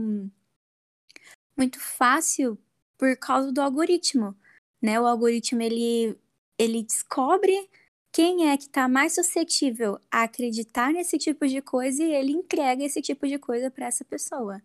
muito 1.56 1.80
fácil 1.80 2.56
por 2.96 3.16
causa 3.16 3.50
do 3.52 3.60
algoritmo, 3.60 4.36
né? 4.80 5.00
O 5.00 5.06
algoritmo 5.06 5.62
ele 5.62 6.16
ele 6.56 6.84
descobre 6.84 7.68
quem 8.12 8.48
é 8.48 8.56
que 8.56 8.64
está 8.64 8.88
mais 8.88 9.14
suscetível 9.14 9.98
a 10.10 10.24
acreditar 10.24 10.92
nesse 10.92 11.16
tipo 11.16 11.46
de 11.46 11.62
coisa 11.62 12.02
e 12.02 12.12
ele 12.12 12.32
entrega 12.32 12.84
esse 12.84 13.00
tipo 13.00 13.26
de 13.26 13.38
coisa 13.38 13.70
para 13.70 13.86
essa 13.86 14.04
pessoa. 14.04 14.60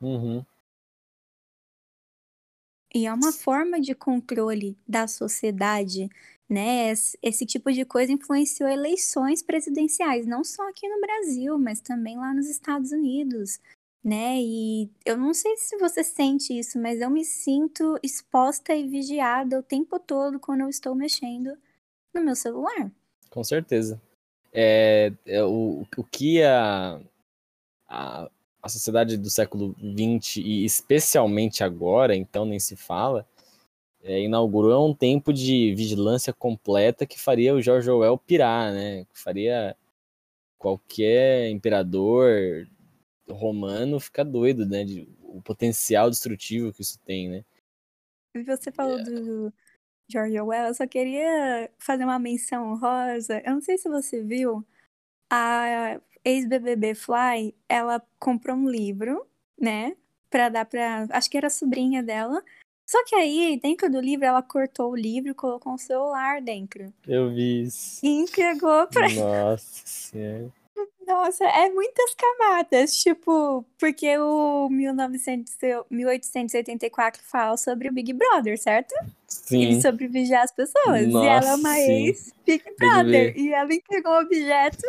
Uhum. 0.00 0.44
E 2.94 3.06
é 3.06 3.12
uma 3.12 3.32
forma 3.32 3.80
de 3.80 3.94
controle 3.94 4.76
da 4.86 5.06
sociedade, 5.06 6.08
né? 6.48 6.92
Esse 7.22 7.44
tipo 7.44 7.70
de 7.70 7.84
coisa 7.84 8.10
influenciou 8.10 8.68
eleições 8.68 9.42
presidenciais, 9.42 10.26
não 10.26 10.42
só 10.42 10.68
aqui 10.68 10.88
no 10.88 11.00
Brasil, 11.00 11.58
mas 11.58 11.80
também 11.80 12.16
lá 12.16 12.32
nos 12.32 12.48
Estados 12.48 12.90
Unidos, 12.90 13.60
né? 14.02 14.40
E 14.40 14.90
eu 15.04 15.16
não 15.16 15.34
sei 15.34 15.56
se 15.58 15.76
você 15.76 16.02
sente 16.02 16.58
isso, 16.58 16.80
mas 16.80 17.00
eu 17.00 17.10
me 17.10 17.24
sinto 17.24 17.98
exposta 18.02 18.74
e 18.74 18.88
vigiada 18.88 19.58
o 19.58 19.62
tempo 19.62 20.00
todo 20.00 20.40
quando 20.40 20.62
eu 20.62 20.68
estou 20.68 20.94
mexendo 20.94 21.56
no 22.18 22.24
meu 22.24 22.36
celular. 22.36 22.90
Com 23.30 23.44
certeza. 23.44 24.00
É, 24.52 25.12
é 25.26 25.42
o, 25.44 25.86
o 25.96 26.04
que 26.04 26.42
a, 26.42 27.00
a, 27.88 28.30
a 28.62 28.68
sociedade 28.68 29.16
do 29.16 29.30
século 29.30 29.74
XX, 29.80 30.38
e 30.38 30.64
especialmente 30.64 31.62
agora, 31.62 32.16
então 32.16 32.44
nem 32.44 32.58
se 32.58 32.76
fala, 32.76 33.26
é, 34.02 34.20
inaugurou 34.20 34.88
um 34.88 34.94
tempo 34.94 35.32
de 35.32 35.74
vigilância 35.74 36.32
completa 36.32 37.06
que 37.06 37.20
faria 37.20 37.54
o 37.54 37.60
George 37.60 37.90
Orwell 37.90 38.18
pirar, 38.18 38.72
né? 38.72 39.04
Que 39.12 39.18
faria 39.18 39.76
qualquer 40.58 41.50
imperador 41.50 42.66
romano 43.28 44.00
ficar 44.00 44.24
doido, 44.24 44.66
né? 44.66 44.84
De, 44.84 45.08
o 45.20 45.42
potencial 45.42 46.08
destrutivo 46.08 46.72
que 46.72 46.82
isso 46.82 46.98
tem, 47.04 47.28
né? 47.28 47.44
Você 48.46 48.70
falou 48.70 48.98
é. 48.98 49.02
do, 49.02 49.52
George 50.10 50.40
Orwell, 50.40 50.68
eu 50.68 50.74
só 50.74 50.86
queria 50.86 51.70
fazer 51.78 52.04
uma 52.04 52.18
menção 52.18 52.72
honrosa. 52.72 53.42
Eu 53.44 53.52
não 53.52 53.60
sei 53.60 53.76
se 53.76 53.88
você 53.88 54.22
viu, 54.22 54.64
a 55.30 56.00
ex-BBB 56.24 56.94
Fly, 56.94 57.54
ela 57.68 58.02
comprou 58.18 58.56
um 58.56 58.68
livro, 58.68 59.26
né, 59.60 59.94
pra 60.30 60.48
dar 60.48 60.64
pra. 60.64 61.06
Acho 61.10 61.30
que 61.30 61.36
era 61.36 61.48
a 61.48 61.50
sobrinha 61.50 62.02
dela. 62.02 62.42
Só 62.88 63.04
que 63.04 63.14
aí, 63.14 63.60
dentro 63.62 63.90
do 63.90 64.00
livro, 64.00 64.24
ela 64.24 64.42
cortou 64.42 64.92
o 64.92 64.96
livro 64.96 65.30
e 65.30 65.34
colocou 65.34 65.74
um 65.74 65.78
celular 65.78 66.40
dentro. 66.40 66.90
Eu 67.06 67.28
vi 67.28 67.64
isso. 67.64 68.04
E 68.04 68.08
entregou 68.08 68.86
pra. 68.86 69.10
Nossa 69.10 69.82
senhora. 69.84 70.50
Nossa, 71.08 71.42
é 71.42 71.70
muitas 71.70 72.14
camadas, 72.14 72.94
tipo, 72.98 73.64
porque 73.80 74.18
o 74.18 74.68
1900, 74.68 75.56
1884 75.90 77.22
fala 77.24 77.56
sobre 77.56 77.88
o 77.88 77.92
Big 77.92 78.12
Brother, 78.12 78.58
certo? 78.58 78.94
Sim. 79.26 79.62
Ele 79.62 79.80
sobre 79.80 80.06
vigiar 80.06 80.42
as 80.42 80.52
pessoas. 80.52 81.06
Nossa, 81.06 81.24
e 81.24 81.28
ela 81.28 81.48
é 81.48 81.54
uma 81.54 81.80
ex-Big 81.80 82.62
Brother. 82.78 83.34
E 83.38 83.54
ela 83.54 83.72
entregou 83.72 84.12
o 84.12 84.20
objeto 84.20 84.86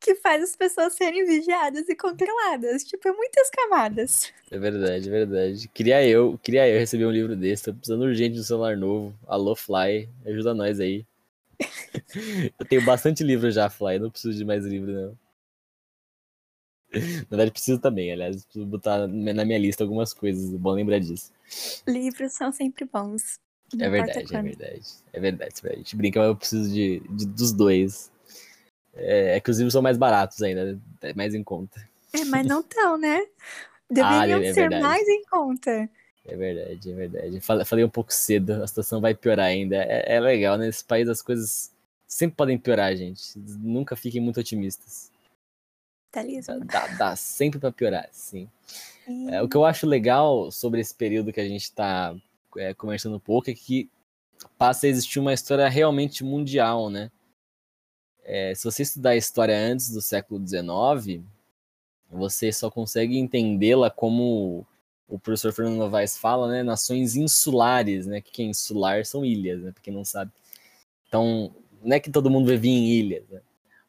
que 0.00 0.16
faz 0.16 0.42
as 0.42 0.56
pessoas 0.56 0.94
serem 0.94 1.24
vigiadas 1.24 1.88
e 1.88 1.94
controladas. 1.94 2.82
Tipo, 2.82 3.06
é 3.06 3.12
muitas 3.12 3.48
camadas. 3.50 4.32
É 4.50 4.58
verdade, 4.58 5.08
é 5.08 5.12
verdade. 5.12 5.68
Queria 5.68 6.04
eu, 6.04 6.36
queria 6.42 6.68
eu 6.68 6.80
receber 6.80 7.06
um 7.06 7.12
livro 7.12 7.36
desse. 7.36 7.66
Tô 7.66 7.74
precisando 7.74 8.02
urgente 8.02 8.34
de 8.34 8.40
um 8.40 8.44
celular 8.44 8.76
novo. 8.76 9.14
Alô, 9.24 9.54
Fly, 9.54 10.08
ajuda 10.26 10.52
nós 10.52 10.80
aí. 10.80 11.06
eu 12.58 12.66
tenho 12.66 12.84
bastante 12.84 13.22
livro 13.22 13.48
já, 13.52 13.70
Fly. 13.70 14.00
Não 14.00 14.10
preciso 14.10 14.36
de 14.36 14.44
mais 14.44 14.64
livro, 14.64 14.90
não. 14.90 15.29
Na 16.92 17.36
verdade, 17.36 17.50
preciso 17.50 17.78
também, 17.78 18.12
aliás. 18.12 18.44
Preciso 18.44 18.66
botar 18.66 19.06
na 19.06 19.44
minha 19.44 19.58
lista 19.58 19.84
algumas 19.84 20.12
coisas. 20.12 20.52
É 20.52 20.58
bom 20.58 20.72
lembrar 20.72 20.98
disso. 20.98 21.32
Livros 21.86 22.32
são 22.32 22.52
sempre 22.52 22.84
bons. 22.84 23.38
É 23.78 23.88
verdade, 23.88 24.34
é 24.34 24.42
verdade. 24.42 24.82
É 25.12 25.20
verdade. 25.20 25.54
A 25.64 25.76
gente 25.76 25.96
brinca, 25.96 26.18
mas 26.20 26.28
eu 26.28 26.36
preciso 26.36 26.72
de, 26.72 27.00
de 27.10 27.26
dos 27.26 27.52
dois. 27.52 28.10
É, 28.94 29.36
é, 29.36 29.40
que 29.40 29.50
os 29.50 29.58
livros 29.58 29.72
são 29.72 29.82
mais 29.82 29.96
baratos 29.96 30.42
ainda, 30.42 30.78
é 31.00 31.14
mais 31.14 31.34
em 31.34 31.44
conta. 31.44 31.80
É, 32.12 32.24
mas 32.24 32.44
não 32.44 32.62
tão, 32.62 32.98
né? 32.98 33.20
Deveriam 33.88 34.40
ah, 34.40 34.44
é 34.44 34.52
ser 34.52 34.62
verdade. 34.62 34.82
mais 34.82 35.08
em 35.08 35.22
conta. 35.30 35.88
É 36.26 36.36
verdade, 36.36 36.90
é 36.90 36.94
verdade. 36.94 37.40
Falei, 37.40 37.64
falei 37.64 37.84
um 37.84 37.88
pouco 37.88 38.12
cedo, 38.12 38.62
a 38.62 38.66
situação 38.66 39.00
vai 39.00 39.14
piorar 39.14 39.46
ainda. 39.46 39.76
É, 39.76 40.16
é 40.16 40.20
legal, 40.20 40.58
né? 40.58 40.66
Nesse 40.66 40.84
país 40.84 41.08
as 41.08 41.22
coisas 41.22 41.72
sempre 42.06 42.36
podem 42.36 42.58
piorar, 42.58 42.94
gente. 42.96 43.38
Nunca 43.38 43.94
fiquem 43.94 44.20
muito 44.20 44.40
otimistas. 44.40 45.10
Liso. 46.16 46.58
Dá, 46.64 46.86
dá 46.88 47.16
sempre 47.16 47.60
para 47.60 47.70
piorar, 47.70 48.08
sim. 48.12 48.48
É, 49.30 49.42
o 49.42 49.48
que 49.48 49.56
eu 49.56 49.64
acho 49.64 49.86
legal 49.86 50.50
sobre 50.50 50.80
esse 50.80 50.94
período 50.94 51.32
que 51.32 51.40
a 51.40 51.48
gente 51.48 51.62
está 51.62 52.14
é, 52.56 52.74
conversando 52.74 53.16
um 53.16 53.20
pouco 53.20 53.50
é 53.50 53.54
que 53.54 53.88
passa 54.58 54.86
a 54.86 54.88
existir 54.88 55.18
uma 55.18 55.32
história 55.32 55.68
realmente 55.68 56.24
mundial, 56.24 56.90
né? 56.90 57.10
É, 58.24 58.54
se 58.54 58.64
você 58.64 58.82
estudar 58.82 59.10
a 59.10 59.16
história 59.16 59.56
antes 59.56 59.90
do 59.90 60.00
século 60.00 60.40
XIX, 60.46 61.24
você 62.10 62.52
só 62.52 62.70
consegue 62.70 63.18
entendê-la 63.18 63.90
como 63.90 64.66
o 65.08 65.18
professor 65.18 65.52
Fernando 65.52 65.78
Novaes 65.78 66.16
fala, 66.16 66.48
né? 66.48 66.62
Nações 66.62 67.16
insulares, 67.16 68.06
né? 68.06 68.20
Que 68.20 68.42
é 68.42 68.44
insular 68.46 69.04
são 69.04 69.24
ilhas, 69.24 69.62
né? 69.62 69.72
Pra 69.72 69.82
quem 69.82 69.92
não 69.92 70.04
sabe. 70.04 70.30
Então, 71.08 71.54
não 71.82 71.96
é 71.96 72.00
que 72.00 72.10
todo 72.10 72.30
mundo 72.30 72.46
vivia 72.46 72.70
em 72.70 72.88
ilhas, 72.88 73.28
né? 73.28 73.40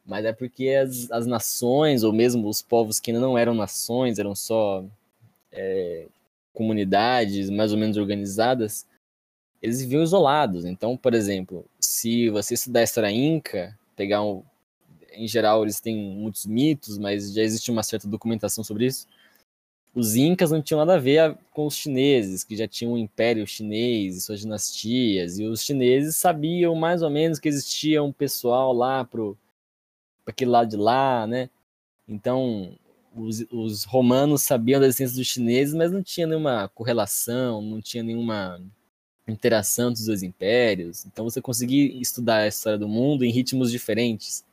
Mas 0.04 0.24
é 0.24 0.32
porque 0.32 0.68
as, 0.70 1.10
as 1.10 1.26
nações, 1.26 2.02
ou 2.02 2.12
mesmo 2.12 2.48
os 2.48 2.60
povos 2.60 2.98
que 2.98 3.12
não 3.12 3.38
eram 3.38 3.54
nações, 3.54 4.18
eram 4.18 4.34
só 4.34 4.84
é, 5.50 6.06
comunidades 6.52 7.50
mais 7.50 7.72
ou 7.72 7.78
menos 7.78 7.96
organizadas, 7.96 8.86
eles 9.60 9.80
viviam 9.80 10.02
isolados. 10.02 10.64
Então, 10.64 10.96
por 10.96 11.14
exemplo, 11.14 11.64
se 11.80 12.28
você 12.30 12.54
estudar 12.54 12.80
a 12.80 12.84
história 12.84 13.10
inca, 13.10 13.78
pegar 13.94 14.22
um, 14.22 14.42
em 15.14 15.28
geral 15.28 15.62
eles 15.62 15.80
têm 15.80 15.96
muitos 15.96 16.46
mitos, 16.46 16.98
mas 16.98 17.32
já 17.32 17.42
existe 17.42 17.70
uma 17.70 17.82
certa 17.82 18.08
documentação 18.08 18.64
sobre 18.64 18.86
isso. 18.86 19.06
Os 19.94 20.16
incas 20.16 20.50
não 20.50 20.62
tinham 20.62 20.78
nada 20.80 20.94
a 20.94 20.98
ver 20.98 21.36
com 21.52 21.66
os 21.66 21.76
chineses, 21.76 22.42
que 22.42 22.56
já 22.56 22.66
tinham 22.66 22.94
um 22.94 22.98
império 22.98 23.46
chinês 23.46 24.16
e 24.16 24.20
suas 24.22 24.40
dinastias, 24.40 25.38
e 25.38 25.44
os 25.44 25.62
chineses 25.62 26.16
sabiam 26.16 26.74
mais 26.74 27.02
ou 27.02 27.10
menos 27.10 27.38
que 27.38 27.48
existia 27.48 28.02
um 28.02 28.10
pessoal 28.10 28.72
lá 28.72 29.04
pro 29.04 29.36
para 30.24 30.32
aquele 30.32 30.50
lado 30.50 30.70
de 30.70 30.76
lá, 30.76 31.26
né? 31.26 31.50
Então, 32.08 32.76
os, 33.14 33.44
os 33.50 33.84
romanos 33.84 34.42
sabiam 34.42 34.80
da 34.80 34.86
existência 34.86 35.16
dos 35.16 35.26
chineses, 35.26 35.74
mas 35.74 35.92
não 35.92 36.02
tinha 36.02 36.26
nenhuma 36.26 36.68
correlação, 36.68 37.62
não 37.62 37.80
tinha 37.80 38.02
nenhuma 38.02 38.60
interação 39.28 39.92
dos 39.92 40.06
dois 40.06 40.22
impérios. 40.22 41.04
Então 41.06 41.24
você 41.24 41.40
conseguia 41.40 41.86
estudar 42.00 42.38
a 42.38 42.48
história 42.48 42.78
do 42.78 42.88
mundo 42.88 43.24
em 43.24 43.30
ritmos 43.30 43.70
diferentes, 43.70 44.44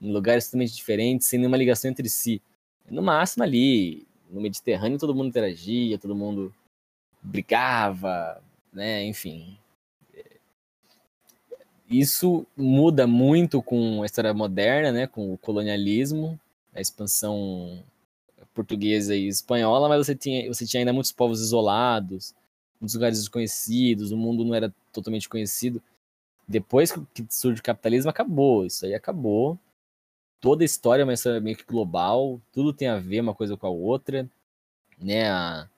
em 0.00 0.12
lugares 0.12 0.46
totalmente 0.46 0.74
diferentes, 0.74 1.28
sem 1.28 1.38
nenhuma 1.38 1.56
ligação 1.56 1.90
entre 1.90 2.08
si. 2.08 2.42
No 2.90 3.02
máximo 3.02 3.44
ali, 3.44 4.06
no 4.30 4.40
Mediterrâneo, 4.40 4.98
todo 4.98 5.14
mundo 5.14 5.28
interagia, 5.28 5.98
todo 5.98 6.14
mundo 6.14 6.52
brigava, 7.22 8.42
né? 8.72 9.04
Enfim. 9.04 9.56
Isso 11.92 12.46
muda 12.56 13.06
muito 13.06 13.62
com 13.62 14.02
a 14.02 14.06
história 14.06 14.32
moderna, 14.32 14.90
né? 14.90 15.06
Com 15.06 15.34
o 15.34 15.36
colonialismo, 15.36 16.40
a 16.74 16.80
expansão 16.80 17.84
portuguesa 18.54 19.14
e 19.14 19.28
espanhola, 19.28 19.88
mas 19.88 20.06
você 20.06 20.14
tinha, 20.14 20.48
você 20.52 20.66
tinha 20.66 20.80
ainda 20.80 20.92
muitos 20.92 21.12
povos 21.12 21.40
isolados, 21.40 22.34
muitos 22.80 22.94
lugares 22.94 23.18
desconhecidos, 23.18 24.10
o 24.10 24.16
mundo 24.16 24.44
não 24.44 24.54
era 24.54 24.72
totalmente 24.92 25.28
conhecido. 25.28 25.82
Depois 26.48 26.92
que 26.92 27.26
surge 27.28 27.60
o 27.60 27.62
capitalismo, 27.62 28.10
acabou. 28.10 28.64
Isso 28.66 28.86
aí 28.86 28.94
acabou. 28.94 29.58
Toda 30.40 30.64
a 30.64 30.66
história 30.66 31.02
é 31.02 31.04
uma 31.04 31.12
história 31.12 31.40
meio 31.40 31.56
que 31.56 31.64
global, 31.64 32.40
tudo 32.52 32.72
tem 32.72 32.88
a 32.88 32.98
ver 32.98 33.20
uma 33.20 33.34
coisa 33.34 33.56
com 33.56 33.66
a 33.66 33.70
outra. 33.70 34.28
Né? 34.98 35.30
A, 35.30 35.68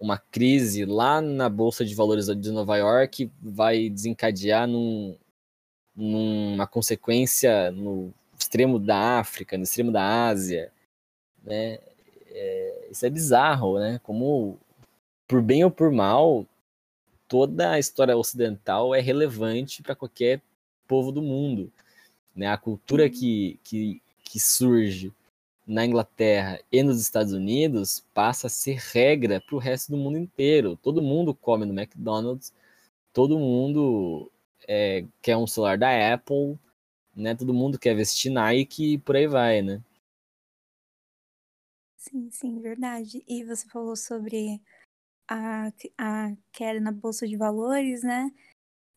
uma 0.00 0.18
crise 0.18 0.84
lá 0.84 1.20
na 1.20 1.48
Bolsa 1.48 1.84
de 1.84 1.94
Valores 1.94 2.26
de 2.26 2.50
Nova 2.50 2.76
York 2.76 3.30
vai 3.40 3.88
desencadear 3.88 4.66
num, 4.66 5.16
numa 5.96 6.66
consequência 6.66 7.70
no 7.70 8.12
extremo 8.38 8.78
da 8.78 9.18
África, 9.18 9.56
no 9.56 9.64
extremo 9.64 9.90
da 9.90 10.28
Ásia, 10.28 10.70
né? 11.42 11.78
É, 12.28 12.88
isso 12.90 13.06
é 13.06 13.10
bizarro, 13.10 13.78
né? 13.78 13.98
Como, 14.02 14.58
por 15.26 15.40
bem 15.40 15.64
ou 15.64 15.70
por 15.70 15.90
mal, 15.90 16.46
toda 17.26 17.72
a 17.72 17.78
história 17.78 18.16
ocidental 18.16 18.94
é 18.94 19.00
relevante 19.00 19.82
para 19.82 19.96
qualquer 19.96 20.42
povo 20.86 21.10
do 21.10 21.22
mundo. 21.22 21.72
Né? 22.34 22.46
A 22.46 22.58
cultura 22.58 23.04
uhum. 23.04 23.10
que, 23.10 23.58
que, 23.64 24.02
que 24.24 24.38
surge 24.38 25.12
na 25.66 25.84
Inglaterra 25.84 26.60
e 26.70 26.82
nos 26.82 27.00
Estados 27.00 27.32
Unidos 27.32 28.04
passa 28.14 28.46
a 28.46 28.50
ser 28.50 28.78
regra 28.92 29.40
para 29.40 29.56
o 29.56 29.58
resto 29.58 29.90
do 29.90 29.96
mundo 29.96 30.18
inteiro. 30.18 30.78
Todo 30.80 31.02
mundo 31.02 31.34
come 31.34 31.64
no 31.64 31.72
McDonald's, 31.72 32.52
todo 33.12 33.38
mundo 33.38 34.30
é, 34.66 35.04
quer 35.22 35.36
um 35.36 35.46
celular 35.46 35.78
da 35.78 36.14
Apple, 36.14 36.58
né? 37.14 37.34
Todo 37.34 37.54
mundo 37.54 37.78
quer 37.78 37.94
vestir 37.94 38.30
Nike 38.30 38.94
e 38.94 38.98
por 38.98 39.16
aí 39.16 39.26
vai, 39.26 39.62
né? 39.62 39.82
Sim, 41.96 42.30
sim, 42.30 42.60
verdade. 42.60 43.24
E 43.26 43.44
você 43.44 43.66
falou 43.68 43.96
sobre 43.96 44.60
a, 45.28 45.72
a 45.98 46.32
queda 46.52 46.80
na 46.80 46.92
Bolsa 46.92 47.26
de 47.26 47.36
Valores, 47.36 48.02
né? 48.02 48.30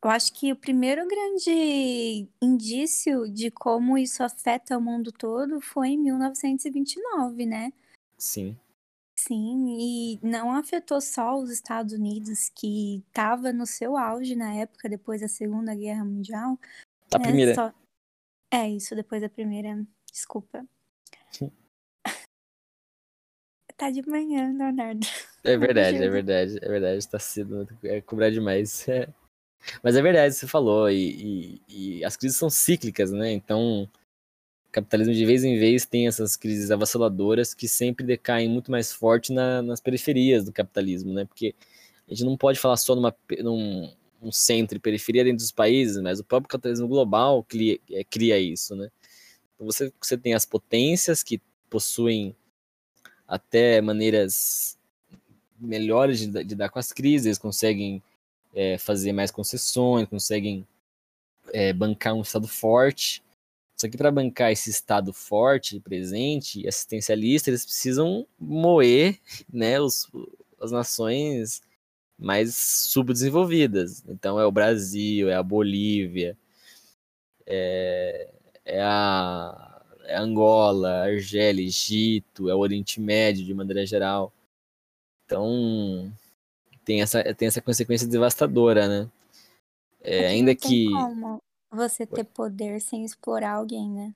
Eu 0.04 0.10
acho 0.10 0.32
que 0.34 0.52
o 0.52 0.56
primeiro 0.56 1.06
grande 1.08 2.30
indício 2.42 3.30
de 3.30 3.52
como 3.52 3.98
isso 3.98 4.24
afeta 4.24 4.78
o 4.78 4.82
mundo 4.82 5.12
todo 5.12 5.60
foi 5.60 5.90
em 5.90 5.98
1929, 5.98 7.46
né? 7.46 7.74
Sim. 8.18 8.58
Sim, 9.22 9.76
e 9.78 10.20
não 10.24 10.54
afetou 10.54 11.02
só 11.02 11.38
os 11.38 11.50
Estados 11.52 11.92
Unidos, 11.92 12.50
que 12.56 13.04
estava 13.08 13.52
no 13.52 13.66
seu 13.66 13.98
auge 13.98 14.34
na 14.34 14.54
época, 14.54 14.88
depois 14.88 15.20
da 15.20 15.28
Segunda 15.28 15.76
Guerra 15.76 16.06
Mundial. 16.06 16.58
A 17.14 17.18
né? 17.18 17.26
primeira. 17.26 17.54
Só... 17.54 17.74
É 18.50 18.70
isso, 18.70 18.96
depois 18.96 19.22
da 19.22 19.28
primeira. 19.28 19.86
Desculpa. 20.10 20.66
Tá 23.76 23.90
de 23.90 24.08
manhã, 24.08 24.54
Leonardo. 24.58 25.06
É 25.44 25.58
verdade, 25.58 25.98
é 26.04 26.10
verdade, 26.10 26.58
é 26.62 26.68
verdade. 26.68 27.08
Tá 27.10 27.20
cedo, 27.20 27.68
é 27.84 28.02
cobrar 28.02 28.30
demais. 28.30 28.88
É. 28.88 29.08
Mas 29.84 29.98
é 29.98 30.02
verdade, 30.02 30.34
você 30.34 30.48
falou, 30.48 30.90
e, 30.90 31.62
e, 31.68 31.98
e, 32.00 32.06
as 32.06 32.16
crises 32.16 32.38
são 32.38 32.50
cíclicas, 32.50 33.12
né? 33.12 33.32
Então, 33.32 33.90
o 34.70 34.72
capitalismo 34.72 35.14
de 35.14 35.26
vez 35.26 35.44
em 35.44 35.58
vez 35.58 35.86
tem 35.86 36.08
essas 36.08 36.36
crises 36.36 36.70
avassaladoras 36.70 37.54
que 37.54 37.68
sempre 37.68 38.06
decaem 38.06 38.48
muito 38.48 38.70
mais 38.70 38.94
forte 38.94 39.34
na, 39.34 39.62
nas 39.62 39.80
periferias 39.82 40.46
do 40.46 40.54
capitalismo, 40.54 41.12
né? 41.12 41.26
Porque 41.26 41.56
a 42.08 42.14
gente 42.14 42.24
não 42.24 42.38
pode 42.38 42.60
falar 42.60 42.78
só 42.78 42.96
numa, 42.96 43.16
num 43.40 43.92
um 44.22 44.32
centro 44.32 44.78
e 44.78 44.82
periferia 44.82 45.24
dentro 45.24 45.38
dos 45.38 45.52
países, 45.52 46.02
mas 46.02 46.20
o 46.20 46.24
próprio 46.24 46.50
capitalismo 46.50 46.88
global 46.88 47.44
cria, 47.44 47.80
é, 47.90 48.04
cria 48.04 48.38
isso, 48.38 48.76
né? 48.76 48.90
Então 49.56 49.66
você, 49.66 49.92
você 50.00 50.18
tem 50.18 50.34
as 50.34 50.46
potências 50.46 51.24
que 51.24 51.42
possuem 51.70 52.36
até 53.28 53.82
maneiras 53.82 54.78
melhores 55.60 56.20
de, 56.20 56.44
de 56.44 56.56
dar 56.56 56.70
com 56.70 56.80
as 56.80 56.92
crises, 56.92 57.26
eles 57.26 57.38
conseguem 57.38 58.04
é, 58.54 58.78
fazer 58.78 59.14
mais 59.14 59.32
concessões, 59.32 60.08
conseguem 60.08 60.68
é, 61.54 61.74
bancar 61.74 62.14
um 62.14 62.22
Estado 62.22 62.48
forte. 62.48 63.24
Só 63.80 63.88
que 63.88 63.96
para 63.96 64.12
bancar 64.12 64.52
esse 64.52 64.70
Estado 64.70 65.14
forte, 65.14 65.80
presente, 65.80 66.68
assistencialista, 66.68 67.50
eles 67.50 67.64
precisam 67.64 68.28
moer 68.38 69.18
né, 69.52 69.80
os, 69.80 70.12
as 70.60 70.72
nações 70.72 71.62
mais 72.18 72.56
subdesenvolvidas. 72.56 74.04
Então 74.10 74.38
é 74.38 74.46
o 74.46 74.52
Brasil, 74.52 75.30
é 75.30 75.36
a 75.36 75.44
Bolívia, 75.44 76.38
é, 77.46 78.30
é 78.66 78.82
a 78.84 79.82
é 80.04 80.18
Angola, 80.18 81.04
Argélia, 81.04 81.64
Egito, 81.64 82.50
é 82.50 82.56
o 82.56 82.60
Oriente 82.60 83.00
Médio 83.00 83.46
de 83.46 83.54
maneira 83.54 83.86
geral. 83.86 84.34
Então 85.24 86.12
tem 86.84 87.02
essa, 87.02 87.24
tem 87.34 87.48
essa 87.48 87.62
consequência 87.62 88.08
devastadora, 88.08 88.88
né? 88.90 89.10
É, 90.02 90.28
ainda 90.28 90.54
que. 90.54 90.90
Como 90.90 91.42
você 91.72 92.06
ter 92.06 92.24
poder 92.24 92.82
sem 92.82 93.06
explorar 93.06 93.54
alguém, 93.54 93.90
né? 93.90 94.14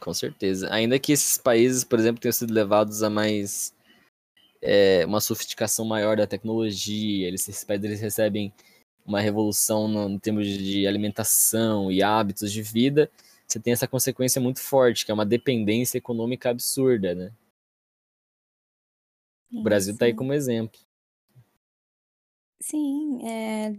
Com 0.00 0.12
certeza. 0.12 0.72
Ainda 0.72 0.98
que 0.98 1.12
esses 1.12 1.38
países, 1.38 1.84
por 1.84 1.98
exemplo, 1.98 2.20
tenham 2.20 2.32
sido 2.32 2.52
levados 2.52 3.02
a 3.02 3.10
mais 3.10 3.74
é, 4.60 5.04
uma 5.06 5.20
sofisticação 5.20 5.84
maior 5.84 6.16
da 6.16 6.26
tecnologia, 6.26 7.28
eles, 7.28 7.48
esses 7.48 7.64
países 7.64 7.84
eles 7.84 8.00
recebem 8.00 8.52
uma 9.04 9.20
revolução 9.20 9.86
no, 9.86 10.08
no 10.08 10.18
termos 10.20 10.46
de 10.46 10.86
alimentação 10.86 11.92
e 11.92 12.02
hábitos 12.02 12.50
de 12.50 12.62
vida, 12.62 13.10
você 13.46 13.60
tem 13.60 13.72
essa 13.72 13.86
consequência 13.86 14.40
muito 14.40 14.60
forte, 14.60 15.04
que 15.04 15.10
é 15.10 15.14
uma 15.14 15.26
dependência 15.26 15.98
econômica 15.98 16.50
absurda, 16.50 17.14
né? 17.14 17.32
O 19.52 19.62
Brasil 19.62 19.92
está 19.92 20.06
aí 20.06 20.14
como 20.14 20.32
exemplo. 20.32 20.80
Sim, 22.60 23.24
é, 23.28 23.76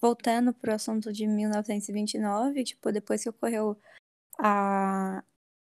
voltando 0.00 0.52
para 0.54 0.72
o 0.72 0.74
assunto 0.74 1.12
de 1.12 1.26
1929, 1.26 2.64
tipo, 2.64 2.90
depois 2.90 3.22
que 3.22 3.28
ocorreu 3.28 3.76
a, 4.38 5.22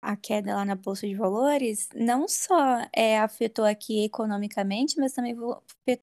a 0.02 0.16
queda 0.18 0.56
lá 0.56 0.66
na 0.66 0.76
Bolsa 0.76 1.08
de 1.08 1.16
Valores, 1.16 1.90
não 1.94 2.28
só 2.28 2.88
é, 2.94 3.20
afetou 3.20 3.66
aqui 3.66 4.04
economicamente, 4.04 4.98
mas 4.98 5.14
também 5.14 5.34
afetou 5.34 6.04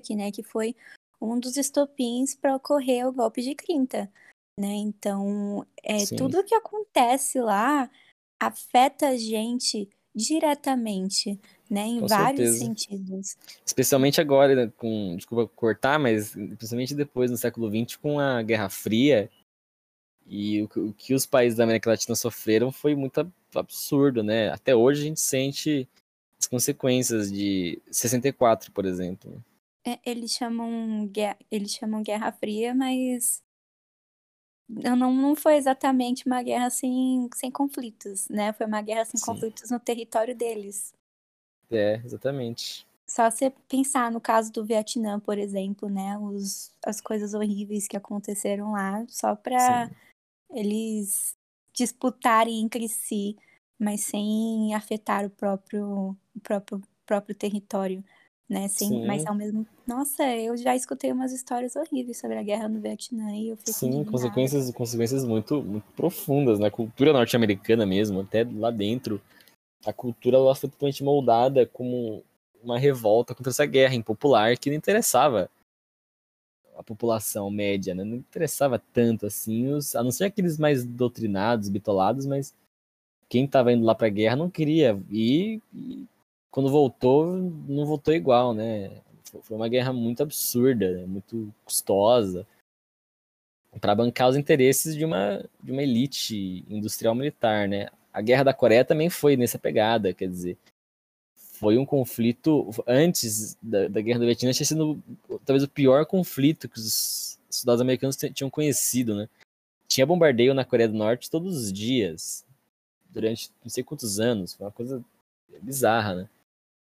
aqui, 0.00 0.14
né, 0.14 0.30
que 0.30 0.42
foi 0.42 0.76
um 1.20 1.38
dos 1.40 1.56
estopins 1.56 2.34
para 2.34 2.54
ocorrer 2.54 3.06
o 3.06 3.12
golpe 3.12 3.42
de 3.42 3.54
30, 3.54 4.10
né? 4.58 4.74
Então, 4.74 5.66
é, 5.82 6.04
tudo 6.16 6.44
que 6.44 6.54
acontece 6.54 7.40
lá 7.40 7.90
afeta 8.40 9.08
a 9.08 9.16
gente 9.16 9.88
diretamente, 10.14 11.40
né, 11.68 11.86
em 11.86 12.00
Com 12.00 12.06
vários 12.06 12.58
certeza. 12.58 12.64
sentidos. 12.64 13.36
Especialmente 13.64 14.20
agora, 14.20 14.54
né, 14.54 14.72
com, 14.76 15.16
desculpa 15.16 15.50
cortar, 15.54 15.98
mas 15.98 16.32
principalmente 16.32 16.94
depois, 16.94 17.30
no 17.30 17.36
século 17.36 17.68
XX, 17.68 17.96
com 17.96 18.18
a 18.18 18.42
Guerra 18.42 18.68
Fria, 18.68 19.30
e 20.26 20.62
o, 20.62 20.68
o 20.88 20.92
que 20.92 21.14
os 21.14 21.24
países 21.24 21.56
da 21.56 21.64
América 21.64 21.90
Latina 21.90 22.14
sofreram 22.14 22.70
foi 22.70 22.94
muito 22.94 23.32
absurdo, 23.54 24.22
né? 24.22 24.50
Até 24.50 24.76
hoje 24.76 25.00
a 25.00 25.04
gente 25.04 25.20
sente 25.20 25.88
as 26.38 26.46
consequências 26.46 27.32
de 27.32 27.80
64, 27.90 28.70
por 28.72 28.84
exemplo. 28.84 29.42
É, 29.86 29.98
eles 30.04 30.32
chamam 30.32 31.06
guerra, 31.06 31.38
eles 31.50 31.72
chamam 31.72 32.02
Guerra 32.02 32.30
Fria, 32.30 32.74
mas 32.74 33.42
não, 34.68 34.96
não 34.96 35.34
foi 35.34 35.56
exatamente 35.56 36.26
uma 36.26 36.42
guerra 36.42 36.68
sem, 36.68 37.28
sem 37.34 37.50
conflitos, 37.50 38.28
né? 38.28 38.52
Foi 38.52 38.66
uma 38.66 38.82
guerra 38.82 39.06
sem 39.06 39.18
Sim. 39.18 39.24
conflitos 39.24 39.70
no 39.70 39.80
território 39.80 40.36
deles. 40.36 40.92
É, 41.70 42.00
exatamente. 42.04 42.86
Só 43.06 43.30
você 43.30 43.50
pensar 43.68 44.10
no 44.12 44.20
caso 44.20 44.52
do 44.52 44.64
Vietnã, 44.64 45.18
por 45.18 45.38
exemplo, 45.38 45.88
né? 45.88 46.18
Os, 46.18 46.72
as 46.84 47.00
coisas 47.00 47.32
horríveis 47.32 47.88
que 47.88 47.96
aconteceram 47.96 48.72
lá, 48.72 49.04
só 49.08 49.34
para 49.34 49.90
eles 50.50 51.36
disputarem 51.72 52.60
entre 52.60 52.88
si, 52.88 53.36
mas 53.78 54.02
sem 54.02 54.74
afetar 54.74 55.24
o 55.24 55.30
próprio, 55.30 56.16
o 56.34 56.40
próprio, 56.42 56.82
próprio 57.06 57.34
território, 57.34 58.04
né? 58.48 58.68
Sem, 58.68 59.06
mas 59.06 59.22
Sim. 59.22 59.28
ao 59.28 59.34
mesmo. 59.34 59.66
Nossa, 59.86 60.24
eu 60.36 60.56
já 60.56 60.76
escutei 60.76 61.10
umas 61.10 61.32
histórias 61.32 61.76
horríveis 61.76 62.18
sobre 62.18 62.36
a 62.36 62.42
guerra 62.42 62.68
no 62.68 62.80
Vietnã 62.80 63.34
e 63.34 63.48
eu 63.50 63.56
fico 63.56 63.70
Sim, 63.70 63.86
indignada. 63.86 64.10
consequências, 64.10 64.70
consequências 64.70 65.24
muito, 65.24 65.62
muito 65.62 65.86
profundas 65.96 66.58
na 66.58 66.70
cultura 66.70 67.12
norte-americana 67.12 67.86
mesmo, 67.86 68.20
até 68.20 68.44
lá 68.44 68.70
dentro. 68.70 69.20
A 69.84 69.92
cultura 69.92 70.36
ela 70.36 70.54
foi 70.54 70.68
totalmente 70.68 71.02
moldada 71.02 71.66
como 71.66 72.24
uma 72.62 72.78
revolta 72.78 73.34
contra 73.34 73.50
essa 73.50 73.64
guerra 73.66 73.94
impopular 73.94 74.58
que 74.58 74.70
não 74.70 74.76
interessava 74.76 75.50
a 76.76 76.82
população 76.82 77.50
média, 77.50 77.94
né? 77.94 78.04
Não 78.04 78.16
interessava 78.16 78.78
tanto 78.92 79.26
assim, 79.26 79.68
os, 79.68 79.96
a 79.96 80.02
não 80.02 80.10
ser 80.12 80.26
aqueles 80.26 80.58
mais 80.58 80.84
doutrinados, 80.84 81.68
bitolados, 81.68 82.24
mas 82.26 82.54
quem 83.28 83.44
estava 83.44 83.72
indo 83.72 83.84
lá 83.84 83.94
para 83.94 84.06
a 84.06 84.10
guerra 84.10 84.36
não 84.36 84.50
queria. 84.50 85.00
E, 85.10 85.60
e, 85.74 86.06
quando 86.50 86.70
voltou, 86.70 87.26
não 87.68 87.84
voltou 87.84 88.14
igual, 88.14 88.54
né? 88.54 89.02
Foi 89.42 89.56
uma 89.56 89.68
guerra 89.68 89.92
muito 89.92 90.22
absurda, 90.22 90.90
né? 90.92 91.06
muito 91.06 91.52
custosa 91.64 92.46
para 93.80 93.94
bancar 93.94 94.28
os 94.28 94.36
interesses 94.36 94.96
de 94.96 95.04
uma, 95.04 95.44
de 95.62 95.70
uma 95.72 95.82
elite 95.82 96.64
industrial 96.68 97.14
militar, 97.14 97.68
né? 97.68 97.88
A 98.18 98.20
Guerra 98.20 98.42
da 98.42 98.52
Coreia 98.52 98.84
também 98.84 99.08
foi 99.08 99.36
nessa 99.36 99.60
pegada, 99.60 100.12
quer 100.12 100.28
dizer, 100.28 100.58
foi 101.36 101.78
um 101.78 101.86
conflito 101.86 102.68
antes 102.84 103.56
da, 103.62 103.86
da 103.86 104.00
Guerra 104.00 104.18
do 104.18 104.24
Vietnã 104.24 104.50
tinha 104.50 104.66
sido 104.66 105.00
talvez 105.46 105.62
o 105.62 105.68
pior 105.68 106.04
conflito 106.04 106.68
que 106.68 106.80
os 106.80 107.38
soldados 107.48 107.80
americanos 107.80 108.16
tinham 108.16 108.50
conhecido, 108.50 109.14
né? 109.14 109.28
Tinha 109.86 110.04
bombardeio 110.04 110.52
na 110.52 110.64
Coreia 110.64 110.88
do 110.88 110.98
Norte 110.98 111.30
todos 111.30 111.56
os 111.56 111.72
dias 111.72 112.44
durante 113.08 113.52
não 113.62 113.70
sei 113.70 113.84
quantos 113.84 114.18
anos, 114.18 114.54
foi 114.54 114.66
uma 114.66 114.72
coisa 114.72 115.04
bizarra, 115.62 116.16
né? 116.16 116.28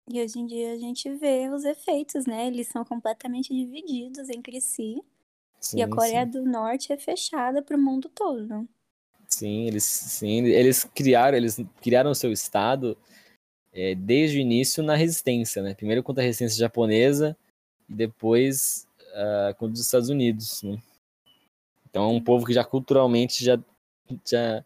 E 0.09 0.21
hoje 0.21 0.39
em 0.39 0.45
dia 0.45 0.71
a 0.71 0.77
gente 0.77 1.09
vê 1.09 1.49
os 1.49 1.65
efeitos, 1.65 2.25
né? 2.25 2.47
Eles 2.47 2.67
são 2.67 2.85
completamente 2.85 3.53
divididos 3.53 4.29
entre 4.29 4.61
si. 4.61 5.03
Sim, 5.59 5.79
e 5.79 5.81
a 5.81 5.89
Coreia 5.89 6.23
sim. 6.23 6.31
do 6.31 6.43
Norte 6.43 6.93
é 6.93 6.97
fechada 6.97 7.61
para 7.61 7.75
o 7.75 7.81
mundo 7.81 8.07
todo. 8.07 8.65
Sim, 9.37 9.67
eles, 9.67 9.83
sim, 9.83 10.45
eles 10.45 10.83
criaram, 10.83 11.37
eles 11.37 11.59
criaram 11.79 12.09
o 12.09 12.15
seu 12.15 12.31
estado 12.31 12.97
é, 13.71 13.93
desde 13.93 14.39
o 14.39 14.41
início 14.41 14.81
na 14.81 14.95
resistência, 14.95 15.61
né? 15.61 15.75
Primeiro 15.75 16.01
contra 16.01 16.23
a 16.23 16.25
resistência 16.25 16.57
japonesa 16.57 17.37
e 17.87 17.93
depois 17.93 18.87
uh, 19.11 19.53
contra 19.53 19.75
os 19.75 19.79
Estados 19.79 20.09
Unidos. 20.09 20.63
Né? 20.63 20.81
Então 21.87 22.05
é 22.05 22.07
um 22.07 22.19
povo 22.19 22.47
que 22.47 22.53
já 22.53 22.63
culturalmente 22.63 23.45
já, 23.45 23.59
já 24.25 24.65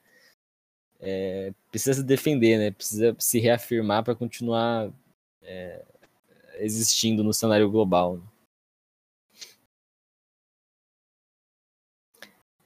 é, 1.01 1.51
precisa 1.69 1.95
se 1.95 2.03
defender, 2.05 2.57
né? 2.57 2.71
Precisa 2.71 3.13
se 3.19 3.39
reafirmar 3.39 4.05
para 4.05 4.15
continuar 4.15 4.89
é, 5.43 5.83
existindo 6.59 7.25
no 7.25 7.33
cenário 7.33 7.69
global. 7.69 8.15
Né? 8.15 8.23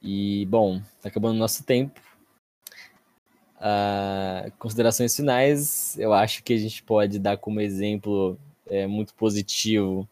E, 0.06 0.46
bom, 0.46 0.80
tá 1.02 1.08
acabando 1.08 1.34
o 1.34 1.38
nosso 1.38 1.64
tempo. 1.64 2.00
Uh, 3.56 4.52
considerações 4.56 5.16
finais, 5.16 5.98
eu 5.98 6.14
acho 6.14 6.44
que 6.44 6.52
a 6.52 6.56
gente 6.56 6.80
pode 6.84 7.18
dar 7.18 7.36
como 7.36 7.60
exemplo 7.60 8.38
é, 8.66 8.86
muito 8.86 9.12
positivo 9.14 10.08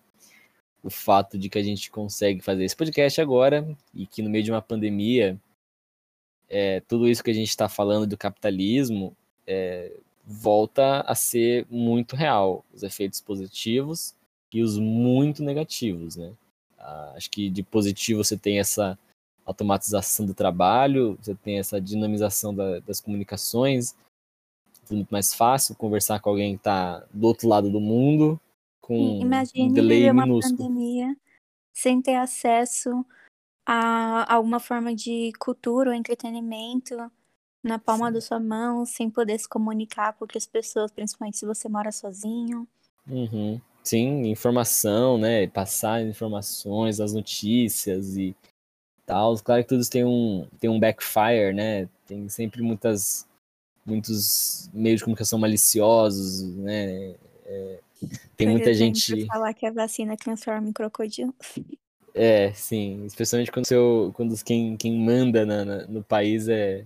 o 0.82 0.90
fato 0.90 1.38
de 1.38 1.48
que 1.48 1.58
a 1.58 1.62
gente 1.62 1.92
consegue 1.92 2.40
fazer 2.40 2.64
esse 2.64 2.74
podcast 2.74 3.20
agora 3.20 3.64
e 3.94 4.04
que 4.04 4.20
no 4.20 4.28
meio 4.28 4.42
de 4.42 4.50
uma 4.50 4.60
pandemia, 4.60 5.38
é, 6.48 6.80
tudo 6.80 7.08
isso 7.08 7.22
que 7.22 7.30
a 7.30 7.34
gente 7.34 7.50
está 7.50 7.68
falando 7.68 8.04
do 8.04 8.18
capitalismo 8.18 9.16
é, 9.46 9.92
volta 10.26 11.02
a 11.02 11.14
ser 11.14 11.68
muito 11.70 12.16
real, 12.16 12.64
os 12.74 12.82
efeitos 12.82 13.20
positivos 13.20 14.12
e 14.52 14.60
os 14.60 14.76
muito 14.76 15.40
negativos, 15.40 16.16
né? 16.16 16.32
Uh, 16.80 17.16
acho 17.16 17.30
que 17.30 17.48
de 17.48 17.62
positivo 17.62 18.24
você 18.24 18.36
tem 18.36 18.58
essa 18.58 18.98
automatização 19.44 20.24
do 20.26 20.34
trabalho, 20.34 21.18
você 21.20 21.34
tem 21.34 21.58
essa 21.58 21.80
dinamização 21.80 22.54
da, 22.54 22.80
das 22.80 23.00
comunicações, 23.00 23.94
é 24.90 24.94
muito 24.94 25.10
mais 25.10 25.34
fácil 25.34 25.74
conversar 25.74 26.20
com 26.20 26.30
alguém 26.30 26.54
que 26.54 26.60
está 26.60 27.04
do 27.12 27.26
outro 27.26 27.48
lado 27.48 27.70
do 27.70 27.80
mundo, 27.80 28.40
com 28.80 29.20
Imagine 29.20 29.70
um 29.70 29.72
delay 29.72 30.10
uma 30.10 30.26
minúsculo. 30.26 30.56
pandemia 30.56 31.16
sem 31.72 32.00
ter 32.00 32.16
acesso 32.16 33.04
a 33.66 34.32
alguma 34.32 34.60
forma 34.60 34.94
de 34.94 35.32
cultura 35.38 35.90
ou 35.90 35.96
entretenimento 35.96 36.94
na 37.62 37.78
palma 37.78 38.08
Sim. 38.08 38.12
da 38.12 38.20
sua 38.20 38.38
mão, 38.38 38.84
sem 38.84 39.08
poder 39.08 39.38
se 39.38 39.48
comunicar 39.48 40.12
com 40.12 40.24
outras 40.24 40.46
pessoas, 40.46 40.92
principalmente 40.92 41.38
se 41.38 41.46
você 41.46 41.66
mora 41.66 41.90
sozinho. 41.90 42.68
Uhum. 43.08 43.60
Sim, 43.82 44.26
informação, 44.26 45.18
né? 45.18 45.46
Passar 45.46 46.02
informações, 46.02 47.00
as 47.00 47.14
notícias 47.14 48.16
e 48.16 48.36
tal. 49.06 49.36
Claro 49.38 49.62
que 49.62 49.68
todos 49.68 49.88
têm 49.88 50.04
um, 50.04 50.46
têm 50.58 50.70
um 50.70 50.80
backfire, 50.80 51.52
né? 51.54 51.88
Tem 52.06 52.28
sempre 52.28 52.62
muitas, 52.62 53.26
muitos 53.84 54.68
meios 54.72 54.98
de 54.98 55.04
comunicação 55.04 55.38
maliciosos, 55.38 56.42
né? 56.56 57.14
É, 57.46 57.80
tem 58.36 58.46
Por 58.46 58.52
muita 58.52 58.70
exemplo, 58.70 58.94
gente. 58.98 59.26
falar 59.26 59.54
que 59.54 59.66
a 59.66 59.70
vacina 59.70 60.16
transforma 60.16 60.68
em 60.68 60.72
crocodilo. 60.72 61.34
É, 62.14 62.52
sim. 62.52 63.04
Especialmente 63.04 63.50
quando, 63.50 63.66
seu, 63.66 64.12
quando 64.14 64.36
quem, 64.44 64.76
quem 64.76 64.98
manda 64.98 65.44
na, 65.44 65.64
na, 65.64 65.86
no 65.86 66.02
país 66.02 66.48
é, 66.48 66.84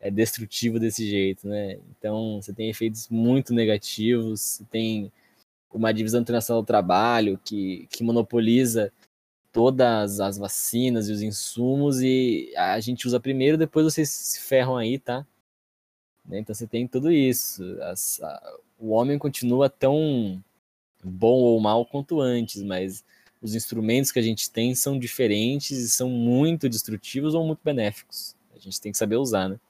é 0.00 0.10
destrutivo 0.10 0.80
desse 0.80 1.08
jeito, 1.08 1.46
né? 1.46 1.78
Então, 1.96 2.40
você 2.42 2.52
tem 2.52 2.68
efeitos 2.68 3.08
muito 3.08 3.54
negativos, 3.54 4.40
você 4.40 4.64
tem 4.64 5.12
uma 5.72 5.92
divisão 5.92 6.20
internacional 6.20 6.62
do 6.62 6.66
trabalho 6.66 7.40
que, 7.44 7.86
que 7.90 8.02
monopoliza 8.02 8.92
todas 9.52 10.18
as 10.18 10.38
vacinas 10.38 11.08
e 11.08 11.12
os 11.12 11.22
insumos 11.22 12.00
e 12.00 12.52
a 12.56 12.80
gente 12.80 13.06
usa 13.06 13.20
primeiro, 13.20 13.58
depois 13.58 13.84
vocês 13.84 14.08
se 14.08 14.40
ferram 14.40 14.76
aí, 14.76 14.98
tá? 14.98 15.26
Então 16.30 16.54
você 16.54 16.66
tem 16.66 16.86
tudo 16.86 17.10
isso. 17.10 17.62
As, 17.82 18.20
a, 18.22 18.58
o 18.78 18.90
homem 18.90 19.18
continua 19.18 19.68
tão 19.68 20.42
bom 21.04 21.40
ou 21.40 21.60
mal 21.60 21.84
quanto 21.84 22.20
antes, 22.20 22.62
mas 22.62 23.04
os 23.40 23.54
instrumentos 23.54 24.12
que 24.12 24.18
a 24.18 24.22
gente 24.22 24.50
tem 24.50 24.74
são 24.74 24.98
diferentes 24.98 25.78
e 25.78 25.90
são 25.90 26.08
muito 26.08 26.68
destrutivos 26.68 27.34
ou 27.34 27.44
muito 27.44 27.60
benéficos. 27.62 28.36
A 28.54 28.58
gente 28.58 28.80
tem 28.80 28.92
que 28.92 28.98
saber 28.98 29.16
usar, 29.16 29.48
né? 29.48 29.60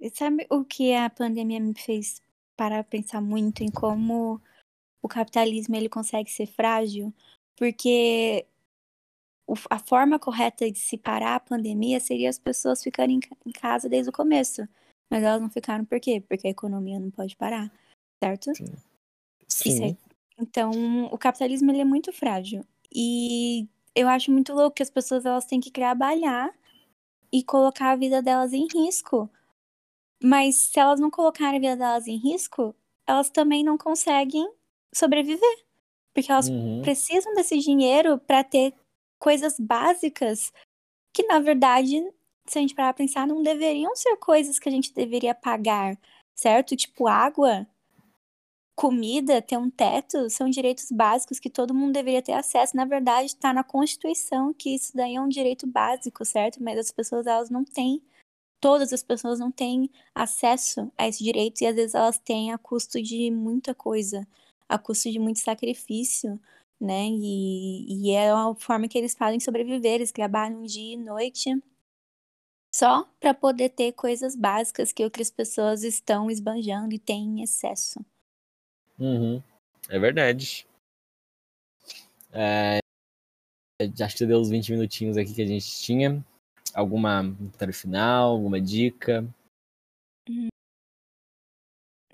E 0.00 0.10
sabe 0.10 0.46
o 0.50 0.64
que 0.64 0.94
a 0.94 1.10
pandemia 1.10 1.60
me 1.60 1.74
fez 1.74 2.20
parar 2.56 2.84
pensar 2.84 3.20
muito 3.20 3.62
em 3.62 3.70
como 3.70 4.40
o 5.02 5.08
capitalismo 5.08 5.76
ele 5.76 5.88
consegue 5.88 6.30
ser 6.30 6.46
frágil? 6.46 7.12
Porque 7.56 8.46
a 9.70 9.78
forma 9.78 10.18
correta 10.18 10.70
de 10.70 10.78
se 10.78 10.96
parar 10.98 11.36
a 11.36 11.40
pandemia 11.40 12.00
seria 12.00 12.28
as 12.28 12.38
pessoas 12.38 12.82
ficarem 12.82 13.16
em 13.16 13.20
ca- 13.20 13.36
em 13.46 13.52
casa 13.52 13.88
desde 13.88 14.10
o 14.10 14.12
começo. 14.12 14.66
Mas 15.10 15.22
elas 15.22 15.40
não 15.40 15.48
ficaram 15.50 15.84
por 15.84 16.00
quê? 16.00 16.20
Porque 16.28 16.48
a 16.48 16.50
economia 16.50 16.98
não 16.98 17.10
pode 17.10 17.36
parar, 17.36 17.70
certo? 18.22 18.50
Isso 18.50 18.82
Sim. 19.48 19.84
é- 19.90 19.96
Então, 20.38 20.70
o 21.12 21.16
capitalismo 21.16 21.70
ele 21.70 21.80
é 21.80 21.84
muito 21.84 22.12
frágil. 22.12 22.62
E 22.94 23.66
eu 23.94 24.08
acho 24.08 24.30
muito 24.30 24.52
louco 24.52 24.76
que 24.76 24.82
as 24.82 24.90
pessoas 24.90 25.24
elas 25.24 25.46
têm 25.46 25.60
que 25.60 25.70
trabalhar 25.70 26.52
e 27.32 27.42
colocar 27.42 27.92
a 27.92 27.96
vida 27.96 28.20
delas 28.20 28.52
em 28.52 28.66
risco. 28.66 29.30
Mas 30.22 30.56
se 30.56 30.78
elas 30.80 31.00
não 31.00 31.10
colocarem 31.10 31.56
a 31.58 31.60
vida 31.60 31.76
delas 31.76 32.06
em 32.06 32.16
risco, 32.16 32.74
elas 33.06 33.30
também 33.30 33.62
não 33.64 33.78
conseguem 33.78 34.50
sobreviver. 34.94 35.64
Porque 36.14 36.30
elas 36.32 36.48
Uhum. 36.48 36.82
precisam 36.82 37.34
desse 37.34 37.58
dinheiro 37.58 38.18
para 38.18 38.42
ter 38.44 38.74
coisas 39.18 39.58
básicas 39.58 40.52
que, 41.12 41.22
na 41.24 41.38
verdade, 41.38 42.02
se 42.46 42.58
a 42.58 42.60
gente 42.60 42.74
parar 42.74 42.92
pra 42.92 43.04
pensar, 43.04 43.26
não 43.26 43.42
deveriam 43.42 43.94
ser 43.96 44.16
coisas 44.16 44.58
que 44.58 44.68
a 44.68 44.72
gente 44.72 44.92
deveria 44.92 45.34
pagar, 45.34 45.98
certo? 46.34 46.76
Tipo 46.76 47.08
água, 47.08 47.66
comida, 48.76 49.40
ter 49.40 49.56
um 49.56 49.70
teto, 49.70 50.28
são 50.28 50.50
direitos 50.50 50.92
básicos 50.92 51.40
que 51.40 51.48
todo 51.48 51.74
mundo 51.74 51.94
deveria 51.94 52.22
ter 52.22 52.34
acesso. 52.34 52.76
Na 52.76 52.84
verdade, 52.84 53.28
está 53.28 53.52
na 53.52 53.64
Constituição 53.64 54.52
que 54.52 54.74
isso 54.74 54.94
daí 54.94 55.16
é 55.16 55.20
um 55.20 55.28
direito 55.28 55.66
básico, 55.66 56.24
certo? 56.24 56.62
Mas 56.62 56.78
as 56.78 56.90
pessoas, 56.90 57.26
elas 57.26 57.48
não 57.48 57.64
têm, 57.64 58.02
todas 58.60 58.92
as 58.92 59.02
pessoas 59.02 59.38
não 59.38 59.50
têm 59.50 59.90
acesso 60.14 60.92
a 60.98 61.08
esse 61.08 61.24
direito 61.24 61.62
e 61.62 61.66
às 61.66 61.74
vezes 61.74 61.94
elas 61.94 62.18
têm 62.18 62.52
a 62.52 62.58
custo 62.58 63.02
de 63.02 63.30
muita 63.30 63.74
coisa, 63.74 64.28
a 64.68 64.78
custo 64.78 65.10
de 65.10 65.18
muito 65.18 65.40
sacrifício, 65.40 66.38
né? 66.80 67.06
E, 67.08 68.08
e 68.08 68.10
é 68.10 68.30
a 68.30 68.54
forma 68.54 68.88
que 68.88 68.98
eles 68.98 69.14
fazem 69.14 69.40
sobreviver, 69.40 69.94
eles 69.94 70.12
trabalham 70.12 70.62
dia 70.62 70.94
e 70.94 70.96
noite 70.96 71.50
só 72.76 73.04
para 73.18 73.32
poder 73.32 73.70
ter 73.70 73.92
coisas 73.92 74.36
básicas 74.36 74.92
que 74.92 75.02
outras 75.02 75.30
pessoas 75.30 75.82
estão 75.82 76.30
esbanjando 76.30 76.94
e 76.94 76.98
têm 76.98 77.40
em 77.40 77.42
excesso. 77.42 78.04
Uhum. 78.98 79.42
É 79.88 79.98
verdade. 79.98 80.66
É, 82.32 82.80
acho 84.02 84.16
que 84.16 84.26
deu 84.26 84.38
os 84.38 84.50
20 84.50 84.72
minutinhos 84.72 85.16
aqui 85.16 85.32
que 85.32 85.40
a 85.40 85.46
gente 85.46 85.66
tinha. 85.80 86.22
Alguma 86.74 87.22
comentário 87.22 87.72
final, 87.72 88.32
alguma 88.32 88.60
dica? 88.60 89.26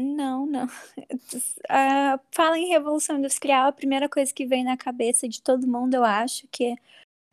Não, 0.03 0.47
não. 0.47 0.67
Ah, 1.69 2.21
fala 2.31 2.59
em 2.59 2.69
Revolução 2.69 3.17
Industrial, 3.17 3.69
a 3.69 3.73
primeira 3.73 4.09
coisa 4.09 4.33
que 4.35 4.45
vem 4.45 4.65
na 4.65 4.77
cabeça 4.77 5.29
de 5.29 5.41
todo 5.41 5.67
mundo, 5.67 5.95
eu 5.95 6.05
acho, 6.05 6.47
que 6.49 6.77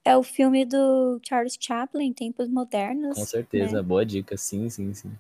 é 0.06 0.16
o 0.16 0.24
filme 0.24 0.66
do 0.66 1.20
Charles 1.28 1.58
Chaplin, 1.60 2.14
Tempos 2.14 2.48
Modernos. 2.48 3.18
Com 3.18 3.26
certeza, 3.26 3.78
né? 3.78 3.84
boa 3.84 4.06
dica. 4.06 4.38
Sim, 4.38 4.70
sim, 4.70 4.94
sim. 4.94 5.12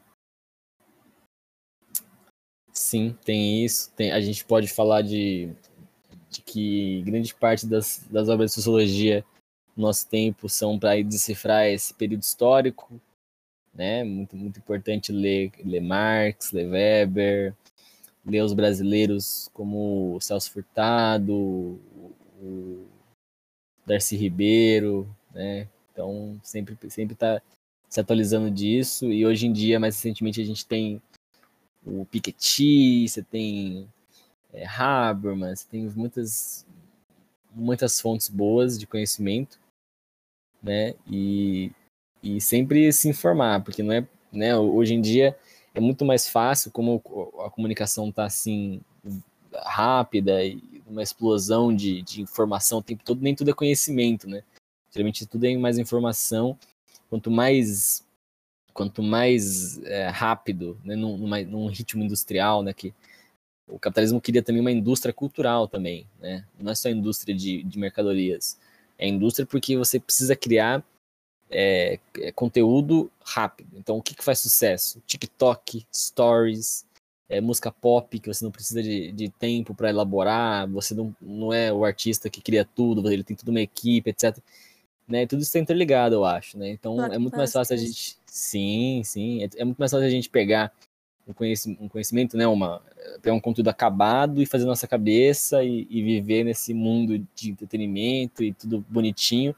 Sim, 2.71 3.17
tem 3.25 3.65
isso. 3.65 3.91
Tem, 3.95 4.11
a 4.11 4.21
gente 4.21 4.45
pode 4.45 4.67
falar 4.67 5.01
de, 5.01 5.51
de 6.29 6.41
que 6.41 7.01
grande 7.01 7.35
parte 7.35 7.67
das, 7.67 8.05
das 8.09 8.29
obras 8.29 8.51
de 8.51 8.55
sociologia 8.55 9.25
no 9.75 9.83
nosso 9.83 10.07
tempo 10.07 10.47
são 10.47 10.79
para 10.79 11.01
decifrar 11.03 11.65
esse 11.65 11.93
período 11.93 12.23
histórico, 12.23 12.99
né? 13.79 14.03
Muito, 14.03 14.35
muito 14.35 14.59
importante 14.59 15.09
ler, 15.09 15.53
ler 15.63 15.79
Marx, 15.79 16.51
ler 16.51 16.67
Weber, 16.69 17.55
ler 18.25 18.43
os 18.43 18.51
brasileiros 18.53 19.49
como 19.53 20.15
o 20.15 20.19
Celso 20.19 20.51
Furtado, 20.51 21.79
o, 22.41 22.85
Darcy 23.85 24.17
Ribeiro, 24.17 25.07
né? 25.33 25.65
Então, 25.93 26.37
sempre 26.43 26.77
sempre 26.89 27.13
está 27.13 27.41
se 27.87 28.01
atualizando 28.01 28.51
disso. 28.51 29.13
E 29.13 29.25
hoje 29.25 29.47
em 29.47 29.53
dia, 29.53 29.79
mais 29.79 29.95
recentemente, 29.95 30.41
a 30.41 30.45
gente 30.45 30.65
tem 30.65 31.01
o 31.85 32.05
Piketty, 32.05 33.07
você 33.07 33.23
tem 33.23 33.87
é, 34.53 34.65
Habermas, 34.67 35.63
tem 35.63 35.89
muitas, 35.95 36.65
muitas 37.55 38.01
fontes 38.01 38.27
boas 38.27 38.77
de 38.77 38.85
conhecimento, 38.85 39.57
né? 40.61 40.95
E, 41.09 41.71
e 42.21 42.39
sempre 42.41 42.91
se 42.91 43.09
informar, 43.09 43.63
porque 43.63 43.83
não 43.83 43.93
é, 43.93 44.07
né? 44.31 44.55
Hoje 44.57 44.93
em 44.93 45.01
dia 45.01 45.37
é 45.73 45.79
muito 45.79 46.05
mais 46.05 46.27
fácil, 46.27 46.71
como 46.71 47.01
a 47.45 47.49
comunicação 47.49 48.09
está 48.09 48.25
assim 48.25 48.81
rápida 49.53 50.43
e 50.43 50.61
uma 50.87 51.03
explosão 51.03 51.75
de, 51.75 52.01
de 52.01 52.21
informação 52.21 52.79
o 52.79 52.83
tempo 52.83 53.03
todo, 53.03 53.21
nem 53.21 53.35
tudo 53.35 53.51
é 53.51 53.53
conhecimento, 53.53 54.27
né? 54.27 54.43
Geralmente 54.91 55.25
tudo 55.25 55.45
é 55.45 55.57
mais 55.57 55.77
informação. 55.77 56.57
Quanto 57.09 57.31
mais 57.31 58.05
quanto 58.73 59.03
mais 59.03 59.77
é, 59.83 60.07
rápido, 60.07 60.79
né, 60.85 60.95
num, 60.95 61.17
numa, 61.17 61.41
num 61.41 61.67
ritmo 61.67 62.01
industrial, 62.01 62.63
né, 62.63 62.71
que 62.71 62.93
o 63.67 63.77
capitalismo 63.77 64.21
queria 64.21 64.41
também 64.41 64.61
uma 64.61 64.71
indústria 64.71 65.13
cultural 65.13 65.67
também, 65.67 66.07
né? 66.19 66.45
Não 66.57 66.71
é 66.71 66.75
só 66.75 66.89
indústria 66.89 67.35
de, 67.35 67.61
de 67.63 67.77
mercadorias, 67.77 68.57
é 68.97 69.07
indústria 69.07 69.45
porque 69.45 69.77
você 69.77 69.99
precisa 69.99 70.35
criar 70.35 70.83
é, 71.49 71.99
é, 72.19 72.31
conteúdo 72.31 73.11
rápido. 73.23 73.69
Então, 73.75 73.97
o 73.97 74.01
que, 74.01 74.15
que 74.15 74.23
faz 74.23 74.39
sucesso? 74.39 75.01
TikTok, 75.05 75.85
stories, 75.93 76.85
é, 77.27 77.41
música 77.41 77.71
pop, 77.71 78.19
que 78.19 78.27
você 78.27 78.43
não 78.43 78.51
precisa 78.51 78.81
de, 78.81 79.11
de 79.11 79.29
tempo 79.29 79.73
para 79.73 79.89
elaborar, 79.89 80.67
você 80.67 80.93
não, 80.93 81.15
não 81.21 81.53
é 81.53 81.71
o 81.71 81.85
artista 81.85 82.29
que 82.29 82.41
cria 82.41 82.65
tudo, 82.65 83.09
ele 83.11 83.23
tem 83.23 83.35
toda 83.35 83.51
uma 83.51 83.61
equipe, 83.61 84.09
etc. 84.09 84.37
Né? 85.07 85.25
Tudo 85.25 85.39
isso 85.39 85.49
está 85.49 85.59
interligado, 85.59 86.15
eu 86.15 86.25
acho. 86.25 86.57
Né? 86.57 86.69
Então, 86.69 87.03
é 87.05 87.17
muito 87.17 87.37
mais 87.37 87.51
fácil 87.51 87.73
a 87.73 87.77
gente. 87.77 88.17
Sim, 88.25 89.01
sim. 89.03 89.43
É, 89.43 89.49
é 89.57 89.65
muito 89.65 89.77
mais 89.77 89.91
fácil 89.91 90.05
a 90.05 90.09
gente 90.09 90.29
pegar 90.29 90.71
um 91.27 91.33
conhecimento, 91.33 91.83
um 91.83 91.87
conhecimento 91.87 92.37
né? 92.37 92.47
Uma, 92.47 92.81
pegar 93.21 93.35
um 93.35 93.39
conteúdo 93.39 93.69
acabado 93.69 94.41
e 94.41 94.45
fazer 94.45 94.65
nossa 94.65 94.87
cabeça 94.87 95.63
e, 95.63 95.87
e 95.89 96.01
viver 96.01 96.43
nesse 96.43 96.73
mundo 96.73 97.25
de 97.35 97.51
entretenimento 97.51 98.43
e 98.43 98.53
tudo 98.53 98.83
bonitinho. 98.89 99.55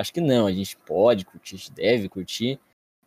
Acho 0.00 0.12
que 0.12 0.20
não, 0.20 0.46
a 0.46 0.52
gente 0.52 0.76
pode 0.78 1.24
curtir, 1.24 1.54
a 1.54 1.58
gente 1.58 1.72
deve 1.72 2.08
curtir, 2.08 2.58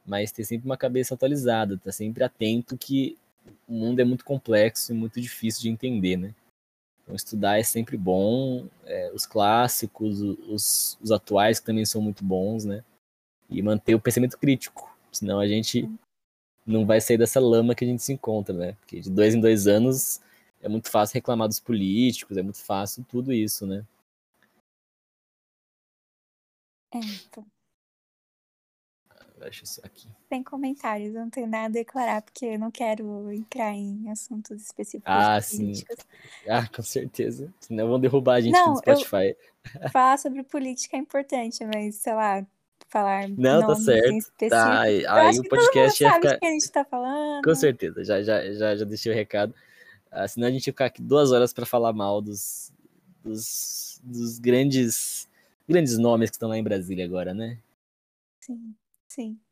mas 0.05 0.31
ter 0.31 0.43
sempre 0.43 0.65
uma 0.65 0.77
cabeça 0.77 1.13
atualizada, 1.13 1.77
tá 1.77 1.91
sempre 1.91 2.23
atento 2.23 2.77
que 2.77 3.17
o 3.67 3.73
mundo 3.73 3.99
é 3.99 4.03
muito 4.03 4.23
complexo 4.23 4.91
e 4.91 4.95
muito 4.95 5.19
difícil 5.19 5.63
de 5.63 5.69
entender, 5.69 6.17
né? 6.17 6.33
Então 7.03 7.15
estudar 7.15 7.59
é 7.59 7.63
sempre 7.63 7.97
bom, 7.97 8.67
é, 8.85 9.11
os 9.13 9.25
clássicos, 9.25 10.21
os, 10.21 10.97
os 11.01 11.11
atuais 11.11 11.59
que 11.59 11.65
também 11.65 11.85
são 11.85 12.01
muito 12.01 12.23
bons, 12.23 12.63
né? 12.63 12.83
E 13.49 13.61
manter 13.61 13.95
o 13.95 13.99
pensamento 13.99 14.37
crítico, 14.37 14.95
senão 15.11 15.39
a 15.39 15.47
gente 15.47 15.89
não 16.65 16.85
vai 16.85 17.01
sair 17.01 17.17
dessa 17.17 17.39
lama 17.39 17.75
que 17.75 17.83
a 17.83 17.87
gente 17.87 18.01
se 18.01 18.13
encontra, 18.13 18.55
né? 18.55 18.73
Porque 18.79 19.01
de 19.01 19.09
dois 19.09 19.35
em 19.35 19.41
dois 19.41 19.67
anos 19.67 20.21
é 20.61 20.69
muito 20.69 20.89
fácil 20.89 21.15
reclamar 21.15 21.47
dos 21.47 21.59
políticos, 21.59 22.37
é 22.37 22.41
muito 22.41 22.59
fácil 22.63 23.05
tudo 23.09 23.33
isso, 23.33 23.67
né? 23.67 23.85
É, 26.93 26.99
então. 26.99 27.45
Acho 29.41 29.65
isso 29.65 29.81
aqui. 29.83 30.07
Sem 30.29 30.41
comentários, 30.41 31.13
não 31.13 31.29
tenho 31.29 31.47
nada 31.47 31.65
a 31.65 31.69
declarar, 31.69 32.21
porque 32.21 32.45
eu 32.45 32.59
não 32.59 32.71
quero 32.71 33.29
entrar 33.31 33.73
em 33.73 34.09
assuntos 34.09 34.61
específicos 34.61 35.13
ah, 35.13 35.39
políticos. 35.41 35.97
Sim. 35.99 36.49
Ah, 36.49 36.67
com 36.67 36.81
certeza. 36.81 37.53
Senão 37.59 37.89
vão 37.89 37.99
derrubar 37.99 38.35
a 38.35 38.41
gente 38.41 38.53
não, 38.53 38.69
no 38.69 38.77
Spotify. 38.77 39.35
Eu... 39.83 39.89
Falar 39.91 40.17
sobre 40.17 40.43
política 40.43 40.95
é 40.95 40.99
importante, 40.99 41.65
mas, 41.65 41.95
sei 41.95 42.13
lá, 42.13 42.45
falar 42.89 43.27
não, 43.29 43.65
tá 43.65 43.75
certo. 43.75 44.31
Tá, 44.49 44.81
aí, 44.81 45.05
aí 45.05 45.39
o 45.39 45.49
podcast 45.49 46.03
ia 46.03 46.13
ficar. 46.13 46.37
que 46.37 46.45
a 46.45 46.51
gente 46.51 46.71
tá 46.71 46.85
falando. 46.85 47.43
Com 47.43 47.55
certeza, 47.55 48.03
já, 48.03 48.21
já, 48.21 48.53
já, 48.53 48.75
já 48.75 48.85
deixei 48.85 49.11
o 49.11 49.15
recado. 49.15 49.53
Ah, 50.11 50.27
senão 50.27 50.47
a 50.47 50.51
gente 50.51 50.67
ia 50.67 50.73
ficar 50.73 50.85
aqui 50.85 51.01
duas 51.01 51.31
horas 51.31 51.51
para 51.51 51.65
falar 51.65 51.91
mal 51.91 52.21
dos, 52.21 52.71
dos, 53.23 53.99
dos 54.03 54.37
grandes, 54.37 55.27
grandes 55.67 55.97
nomes 55.97 56.29
que 56.29 56.35
estão 56.37 56.49
lá 56.49 56.57
em 56.57 56.63
Brasília 56.63 57.05
agora, 57.05 57.33
né? 57.33 57.59
Sim, 58.39 58.75
sim. 59.07 59.42